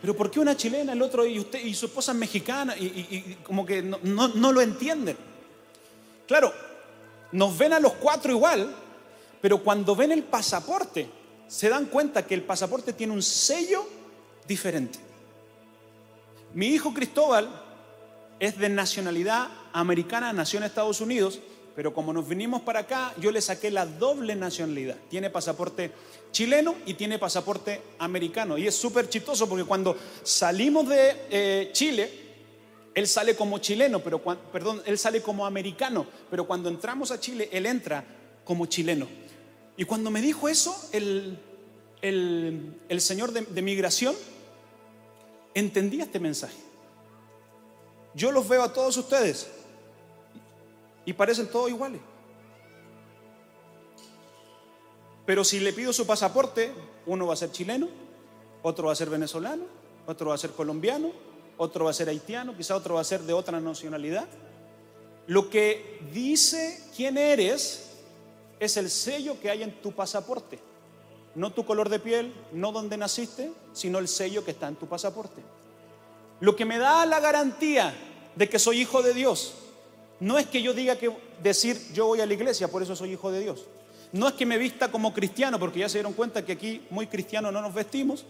pero 0.00 0.16
¿por 0.16 0.30
qué 0.30 0.40
una 0.40 0.56
chilena, 0.56 0.94
el 0.94 1.02
otro 1.02 1.26
y 1.26 1.38
usted 1.38 1.62
y 1.62 1.74
su 1.74 1.86
esposa 1.86 2.12
es 2.12 2.18
mexicana? 2.18 2.74
Y, 2.76 3.38
como 3.44 3.64
que 3.66 3.82
no, 3.82 3.98
no 4.02 4.52
lo 4.52 4.60
entienden. 4.60 5.16
Claro, 6.26 6.52
nos 7.32 7.56
ven 7.56 7.72
a 7.74 7.80
los 7.80 7.92
cuatro 7.94 8.32
igual, 8.32 8.74
pero 9.40 9.62
cuando 9.62 9.94
ven 9.94 10.12
el 10.12 10.22
pasaporte, 10.22 11.08
se 11.50 11.68
dan 11.68 11.86
cuenta 11.86 12.24
que 12.24 12.34
el 12.34 12.44
pasaporte 12.44 12.92
tiene 12.92 13.12
un 13.12 13.24
sello 13.24 13.84
diferente. 14.46 15.00
Mi 16.54 16.68
hijo 16.68 16.94
Cristóbal 16.94 17.50
es 18.38 18.56
de 18.56 18.68
nacionalidad 18.68 19.48
americana, 19.72 20.32
nació 20.32 20.58
en 20.60 20.66
Estados 20.66 21.00
Unidos, 21.00 21.40
pero 21.74 21.92
como 21.92 22.12
nos 22.12 22.28
vinimos 22.28 22.62
para 22.62 22.80
acá, 22.80 23.12
yo 23.18 23.32
le 23.32 23.40
saqué 23.40 23.72
la 23.72 23.84
doble 23.84 24.36
nacionalidad. 24.36 24.96
Tiene 25.08 25.28
pasaporte 25.28 25.90
chileno 26.30 26.76
y 26.86 26.94
tiene 26.94 27.18
pasaporte 27.18 27.82
americano. 27.98 28.56
Y 28.56 28.68
es 28.68 28.76
súper 28.76 29.08
chistoso 29.08 29.48
porque 29.48 29.64
cuando 29.64 29.96
salimos 30.22 30.88
de 30.88 31.16
eh, 31.30 31.70
Chile, 31.72 32.12
él 32.94 33.08
sale 33.08 33.34
como 33.34 33.58
chileno, 33.58 33.98
pero 33.98 34.22
perdón, 34.22 34.82
él 34.86 34.96
sale 34.98 35.20
como 35.20 35.44
americano, 35.44 36.06
pero 36.30 36.46
cuando 36.46 36.68
entramos 36.68 37.10
a 37.10 37.18
Chile, 37.18 37.48
él 37.50 37.66
entra 37.66 38.04
como 38.44 38.66
chileno. 38.66 39.08
Y 39.80 39.86
cuando 39.86 40.10
me 40.10 40.20
dijo 40.20 40.46
eso, 40.46 40.76
el, 40.92 41.38
el, 42.02 43.00
señor 43.00 43.32
de 43.32 43.62
migración, 43.62 44.14
entendí 45.54 46.02
este 46.02 46.20
mensaje. 46.20 46.58
Yo 48.12 48.30
los 48.30 48.46
veo 48.46 48.62
a 48.62 48.74
todos 48.74 48.98
ustedes 48.98 49.48
y 51.06 51.14
parecen 51.14 51.48
todos 51.48 51.70
iguales. 51.70 52.02
Pero 55.24 55.44
si 55.44 55.60
le 55.60 55.72
pido 55.72 55.94
su 55.94 56.06
pasaporte, 56.06 56.74
uno 57.06 57.28
va 57.28 57.32
a 57.32 57.36
ser 57.38 57.50
chileno, 57.50 57.88
otro 58.62 58.88
va 58.88 58.92
a 58.92 58.96
ser 58.96 59.08
venezolano, 59.08 59.64
otro 60.06 60.28
va 60.28 60.34
a 60.34 60.38
ser 60.38 60.50
colombiano, 60.50 61.10
otro 61.56 61.86
va 61.86 61.92
a 61.92 61.94
ser 61.94 62.10
haitiano, 62.10 62.54
quizá 62.54 62.76
otro 62.76 62.96
va 62.96 63.00
a 63.00 63.04
ser 63.04 63.22
de 63.22 63.32
otra 63.32 63.58
nacionalidad. 63.62 64.28
Lo 65.26 65.48
que 65.48 66.02
dice 66.12 66.86
quién 66.94 67.16
eres 67.16 67.89
es 68.60 68.76
el 68.76 68.90
sello 68.90 69.40
que 69.40 69.50
hay 69.50 69.62
en 69.62 69.80
tu 69.80 69.92
pasaporte. 69.92 70.60
No 71.34 71.52
tu 71.52 71.64
color 71.64 71.88
de 71.88 71.98
piel, 71.98 72.32
no 72.52 72.70
donde 72.70 72.96
naciste, 72.96 73.50
sino 73.72 73.98
el 73.98 74.06
sello 74.06 74.44
que 74.44 74.50
está 74.50 74.68
en 74.68 74.76
tu 74.76 74.86
pasaporte. 74.86 75.42
Lo 76.40 76.54
que 76.54 76.64
me 76.64 76.78
da 76.78 77.06
la 77.06 77.20
garantía 77.20 77.94
de 78.36 78.48
que 78.48 78.58
soy 78.58 78.80
hijo 78.80 79.02
de 79.02 79.14
Dios 79.14 79.54
no 80.20 80.38
es 80.38 80.46
que 80.46 80.62
yo 80.62 80.74
diga 80.74 80.96
que 80.96 81.10
decir 81.42 81.80
yo 81.94 82.06
voy 82.06 82.20
a 82.20 82.26
la 82.26 82.34
iglesia, 82.34 82.68
por 82.68 82.82
eso 82.82 82.94
soy 82.94 83.12
hijo 83.12 83.32
de 83.32 83.40
Dios. 83.40 83.64
No 84.12 84.28
es 84.28 84.34
que 84.34 84.44
me 84.44 84.58
vista 84.58 84.90
como 84.90 85.14
cristiano, 85.14 85.58
porque 85.58 85.78
ya 85.80 85.88
se 85.88 85.98
dieron 85.98 86.12
cuenta 86.12 86.44
que 86.44 86.52
aquí 86.52 86.86
muy 86.90 87.06
cristiano 87.06 87.50
no 87.50 87.62
nos 87.62 87.72
vestimos. 87.72 88.26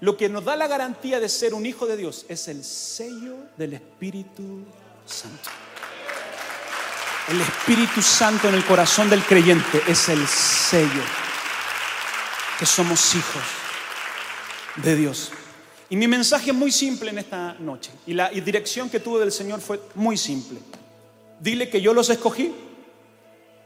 Lo 0.00 0.16
que 0.16 0.28
nos 0.28 0.44
da 0.44 0.56
la 0.56 0.66
garantía 0.66 1.20
de 1.20 1.28
ser 1.28 1.54
un 1.54 1.64
hijo 1.64 1.86
de 1.86 1.96
Dios 1.96 2.26
es 2.28 2.48
el 2.48 2.62
sello 2.64 3.36
del 3.56 3.74
Espíritu 3.74 4.64
Santo. 5.06 5.65
El 7.28 7.40
Espíritu 7.40 8.00
Santo 8.02 8.48
en 8.48 8.54
el 8.54 8.64
corazón 8.64 9.10
del 9.10 9.22
creyente 9.24 9.82
es 9.88 10.08
el 10.08 10.26
sello 10.28 11.02
que 12.58 12.66
somos 12.66 13.14
hijos 13.14 13.42
de 14.76 14.94
Dios. 14.96 15.32
Y 15.90 15.96
mi 15.96 16.06
mensaje 16.06 16.50
es 16.50 16.56
muy 16.56 16.70
simple 16.70 17.10
en 17.10 17.18
esta 17.18 17.54
noche. 17.54 17.90
Y 18.06 18.14
la 18.14 18.30
dirección 18.30 18.88
que 18.88 19.00
tuve 19.00 19.20
del 19.20 19.32
Señor 19.32 19.60
fue 19.60 19.80
muy 19.94 20.16
simple. 20.16 20.60
Dile 21.40 21.68
que 21.68 21.80
yo 21.80 21.92
los 21.92 22.10
escogí. 22.10 22.54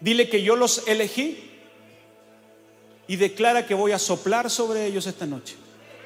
Dile 0.01 0.29
que 0.29 0.43
yo 0.43 0.57
los 0.57 0.87
elegí. 0.87 1.51
Y 3.09 3.17
declara 3.17 3.67
que 3.67 3.75
voy 3.75 3.93
a 3.93 3.99
soplar 3.99 4.51
sobre 4.51 4.87
ellos 4.87 5.07
esta 5.07 5.27
noche 5.27 5.57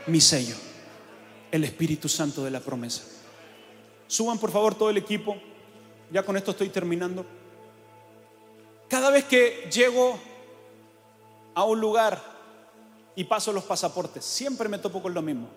mi 0.07 0.21
sello, 0.21 0.55
el 1.51 1.65
Espíritu 1.65 2.09
Santo 2.09 2.45
de 2.45 2.51
la 2.51 2.61
promesa. 2.61 3.03
Suban 4.07 4.39
por 4.39 4.51
favor 4.51 4.75
todo 4.75 4.91
el 4.91 4.97
equipo. 4.97 5.37
Ya 6.11 6.23
con 6.23 6.37
esto 6.37 6.51
estoy 6.51 6.69
terminando. 6.69 7.25
Cada 8.89 9.11
vez 9.11 9.25
que 9.25 9.69
llego 9.73 10.19
a 11.55 11.65
un 11.65 11.81
lugar 11.81 12.23
y 13.17 13.25
paso 13.25 13.53
los 13.53 13.65
pasaportes, 13.65 14.25
siempre 14.25 14.69
me 14.69 14.79
topo 14.79 15.03
con 15.03 15.15
lo 15.15 15.23
mismo 15.23 15.49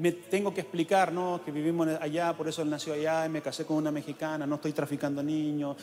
me 0.00 0.12
tengo 0.12 0.54
que 0.54 0.62
explicar, 0.62 1.12
no, 1.12 1.42
que 1.44 1.52
vivimos 1.52 1.86
allá, 2.00 2.34
por 2.34 2.48
eso 2.48 2.62
él 2.62 2.70
nació 2.70 2.94
allá, 2.94 3.26
y 3.26 3.28
me 3.28 3.42
casé 3.42 3.66
con 3.66 3.76
una 3.76 3.90
mexicana, 3.90 4.46
no 4.46 4.54
estoy 4.54 4.72
traficando 4.72 5.22
niños. 5.22 5.76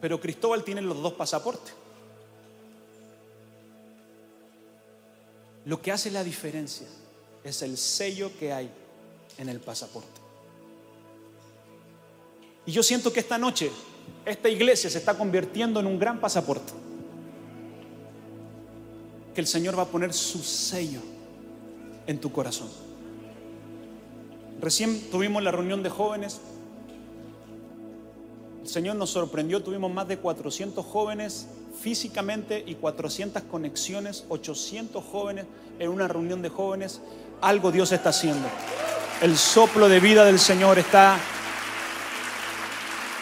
Pero 0.00 0.18
Cristóbal 0.18 0.64
tiene 0.64 0.80
los 0.80 1.02
dos 1.02 1.12
pasaportes. 1.12 1.74
Lo 5.66 5.82
que 5.82 5.92
hace 5.92 6.10
la 6.10 6.24
diferencia 6.24 6.86
es 7.42 7.60
el 7.60 7.76
sello 7.76 8.30
que 8.38 8.54
hay 8.54 8.70
en 9.36 9.50
el 9.50 9.60
pasaporte. 9.60 10.23
Y 12.66 12.72
yo 12.72 12.82
siento 12.82 13.12
que 13.12 13.20
esta 13.20 13.38
noche 13.38 13.70
esta 14.24 14.48
iglesia 14.48 14.88
se 14.88 14.98
está 14.98 15.16
convirtiendo 15.16 15.80
en 15.80 15.86
un 15.86 15.98
gran 15.98 16.18
pasaporte 16.18 16.72
que 19.34 19.40
el 19.40 19.46
Señor 19.46 19.76
va 19.76 19.82
a 19.82 19.86
poner 19.86 20.12
su 20.12 20.42
sello 20.42 21.00
en 22.06 22.20
tu 22.20 22.30
corazón. 22.30 22.68
Recién 24.60 25.10
tuvimos 25.10 25.42
la 25.42 25.50
reunión 25.50 25.82
de 25.82 25.90
jóvenes. 25.90 26.40
El 28.62 28.68
Señor 28.68 28.96
nos 28.96 29.10
sorprendió, 29.10 29.62
tuvimos 29.62 29.92
más 29.92 30.06
de 30.06 30.18
400 30.18 30.86
jóvenes 30.86 31.48
físicamente 31.82 32.62
y 32.64 32.76
400 32.76 33.42
conexiones, 33.42 34.24
800 34.28 35.04
jóvenes 35.04 35.46
en 35.80 35.90
una 35.90 36.06
reunión 36.06 36.40
de 36.40 36.48
jóvenes. 36.48 37.00
Algo 37.40 37.72
Dios 37.72 37.90
está 37.90 38.10
haciendo. 38.10 38.48
El 39.20 39.36
soplo 39.36 39.88
de 39.88 39.98
vida 39.98 40.24
del 40.24 40.38
Señor 40.38 40.78
está 40.78 41.18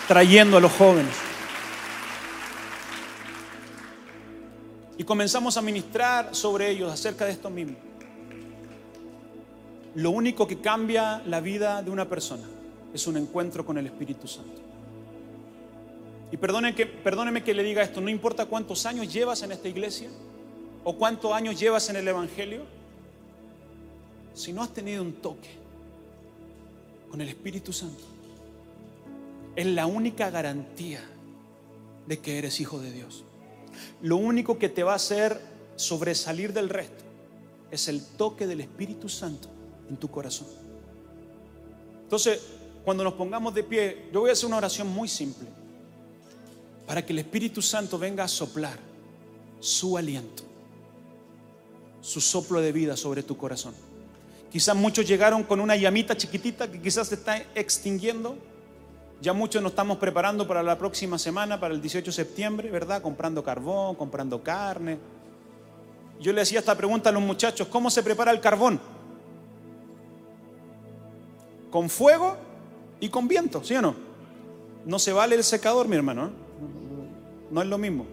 trayendo 0.08 0.56
a 0.56 0.60
los 0.60 0.72
jóvenes. 0.72 1.14
Y 4.98 5.04
comenzamos 5.04 5.56
a 5.56 5.62
ministrar 5.62 6.34
sobre 6.34 6.70
ellos 6.70 6.92
acerca 6.92 7.24
de 7.24 7.32
esto 7.32 7.50
mismo. 7.50 7.76
Lo 9.94 10.10
único 10.10 10.46
que 10.46 10.60
cambia 10.60 11.22
la 11.26 11.40
vida 11.40 11.82
de 11.82 11.90
una 11.90 12.08
persona 12.08 12.44
es 12.94 13.06
un 13.06 13.16
encuentro 13.16 13.64
con 13.64 13.78
el 13.78 13.86
Espíritu 13.86 14.26
Santo. 14.28 14.60
Y 16.30 16.36
perdone 16.36 16.74
que, 16.74 16.90
que 17.44 17.54
le 17.54 17.62
diga 17.62 17.82
esto, 17.82 18.00
no 18.00 18.08
importa 18.08 18.46
cuántos 18.46 18.86
años 18.86 19.12
llevas 19.12 19.42
en 19.42 19.52
esta 19.52 19.68
iglesia 19.68 20.08
o 20.84 20.96
cuántos 20.96 21.32
años 21.32 21.60
llevas 21.60 21.88
en 21.90 21.96
el 21.96 22.08
Evangelio, 22.08 22.62
si 24.34 24.52
no 24.52 24.62
has 24.62 24.72
tenido 24.72 25.02
un 25.02 25.12
toque 25.12 25.50
con 27.10 27.20
el 27.20 27.28
Espíritu 27.28 27.72
Santo, 27.72 28.02
es 29.56 29.66
la 29.66 29.86
única 29.86 30.30
garantía 30.30 31.00
de 32.06 32.18
que 32.18 32.38
eres 32.38 32.60
hijo 32.60 32.78
de 32.80 32.90
Dios. 32.90 33.24
Lo 34.00 34.16
único 34.16 34.58
que 34.58 34.68
te 34.68 34.82
va 34.82 34.92
a 34.92 34.96
hacer 34.96 35.40
sobresalir 35.76 36.52
del 36.52 36.68
resto 36.68 37.04
es 37.70 37.88
el 37.88 38.04
toque 38.04 38.46
del 38.46 38.60
Espíritu 38.60 39.08
Santo 39.08 39.48
en 39.88 39.96
tu 39.96 40.10
corazón. 40.10 40.48
Entonces, 42.02 42.40
cuando 42.84 43.04
nos 43.04 43.14
pongamos 43.14 43.54
de 43.54 43.62
pie, 43.62 44.08
yo 44.12 44.20
voy 44.20 44.30
a 44.30 44.32
hacer 44.32 44.46
una 44.46 44.58
oración 44.58 44.88
muy 44.88 45.08
simple 45.08 45.48
para 46.86 47.04
que 47.04 47.12
el 47.12 47.20
Espíritu 47.20 47.62
Santo 47.62 47.98
venga 47.98 48.24
a 48.24 48.28
soplar 48.28 48.78
su 49.60 49.96
aliento, 49.96 50.42
su 52.00 52.20
soplo 52.20 52.60
de 52.60 52.72
vida 52.72 52.96
sobre 52.96 53.22
tu 53.22 53.36
corazón. 53.36 53.74
Quizás 54.50 54.76
muchos 54.76 55.06
llegaron 55.06 55.44
con 55.44 55.60
una 55.60 55.76
llamita 55.76 56.16
chiquitita 56.16 56.70
que 56.70 56.82
quizás 56.82 57.08
se 57.08 57.14
está 57.14 57.38
extinguiendo 57.54 58.36
ya 59.22 59.32
muchos 59.32 59.62
nos 59.62 59.70
estamos 59.70 59.98
preparando 59.98 60.48
para 60.48 60.64
la 60.64 60.76
próxima 60.76 61.16
semana, 61.16 61.60
para 61.60 61.72
el 61.72 61.80
18 61.80 62.06
de 62.06 62.12
septiembre, 62.12 62.70
¿verdad? 62.72 63.00
Comprando 63.00 63.44
carbón, 63.44 63.94
comprando 63.94 64.42
carne. 64.42 64.98
Yo 66.20 66.32
le 66.32 66.40
hacía 66.40 66.58
esta 66.58 66.76
pregunta 66.76 67.08
a 67.08 67.12
los 67.12 67.22
muchachos, 67.22 67.68
¿cómo 67.68 67.88
se 67.88 68.02
prepara 68.02 68.32
el 68.32 68.40
carbón? 68.40 68.80
Con 71.70 71.88
fuego 71.88 72.36
y 72.98 73.10
con 73.10 73.28
viento, 73.28 73.62
¿sí 73.62 73.76
o 73.76 73.82
no? 73.82 73.94
No 74.84 74.98
se 74.98 75.12
vale 75.12 75.36
el 75.36 75.44
secador, 75.44 75.86
mi 75.86 75.94
hermano. 75.94 76.26
¿eh? 76.26 76.30
No 77.52 77.62
es 77.62 77.68
lo 77.68 77.78
mismo. 77.78 78.06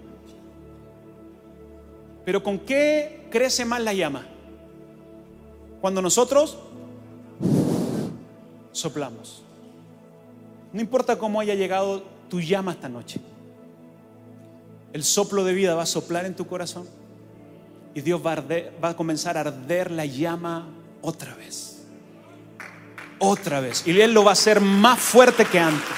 Pero 2.23 2.43
¿con 2.43 2.59
qué 2.59 3.25
crece 3.31 3.65
más 3.65 3.81
la 3.81 3.93
llama? 3.93 4.27
Cuando 5.81 6.03
nosotros 6.03 6.59
soplamos. 8.71 9.48
No 10.71 10.81
importa 10.81 11.17
cómo 11.17 11.39
haya 11.39 11.55
llegado 11.55 12.03
tu 12.29 12.41
llama 12.41 12.71
esta 12.71 12.89
noche. 12.89 13.19
El 14.93 15.03
soplo 15.03 15.43
de 15.43 15.53
vida 15.53 15.75
va 15.75 15.83
a 15.83 15.87
soplar 15.87 16.25
en 16.25 16.35
tu 16.35 16.47
corazón 16.47 16.87
y 17.93 18.01
Dios 18.01 18.21
va 18.25 18.43
a, 18.89 18.95
comenzar 18.95 19.37
a 19.37 19.41
arder 19.41 19.91
la 19.91 20.05
llama 20.05 20.67
otra 21.01 21.33
vez. 21.35 21.83
Otra 23.19 23.59
vez. 23.59 23.85
Y 23.85 23.99
Él 23.99 24.13
lo 24.13 24.23
va 24.23 24.31
a 24.31 24.33
hacer 24.33 24.61
más 24.61 24.99
fuerte 24.99 25.45
que 25.45 25.59
antes. 25.59 25.97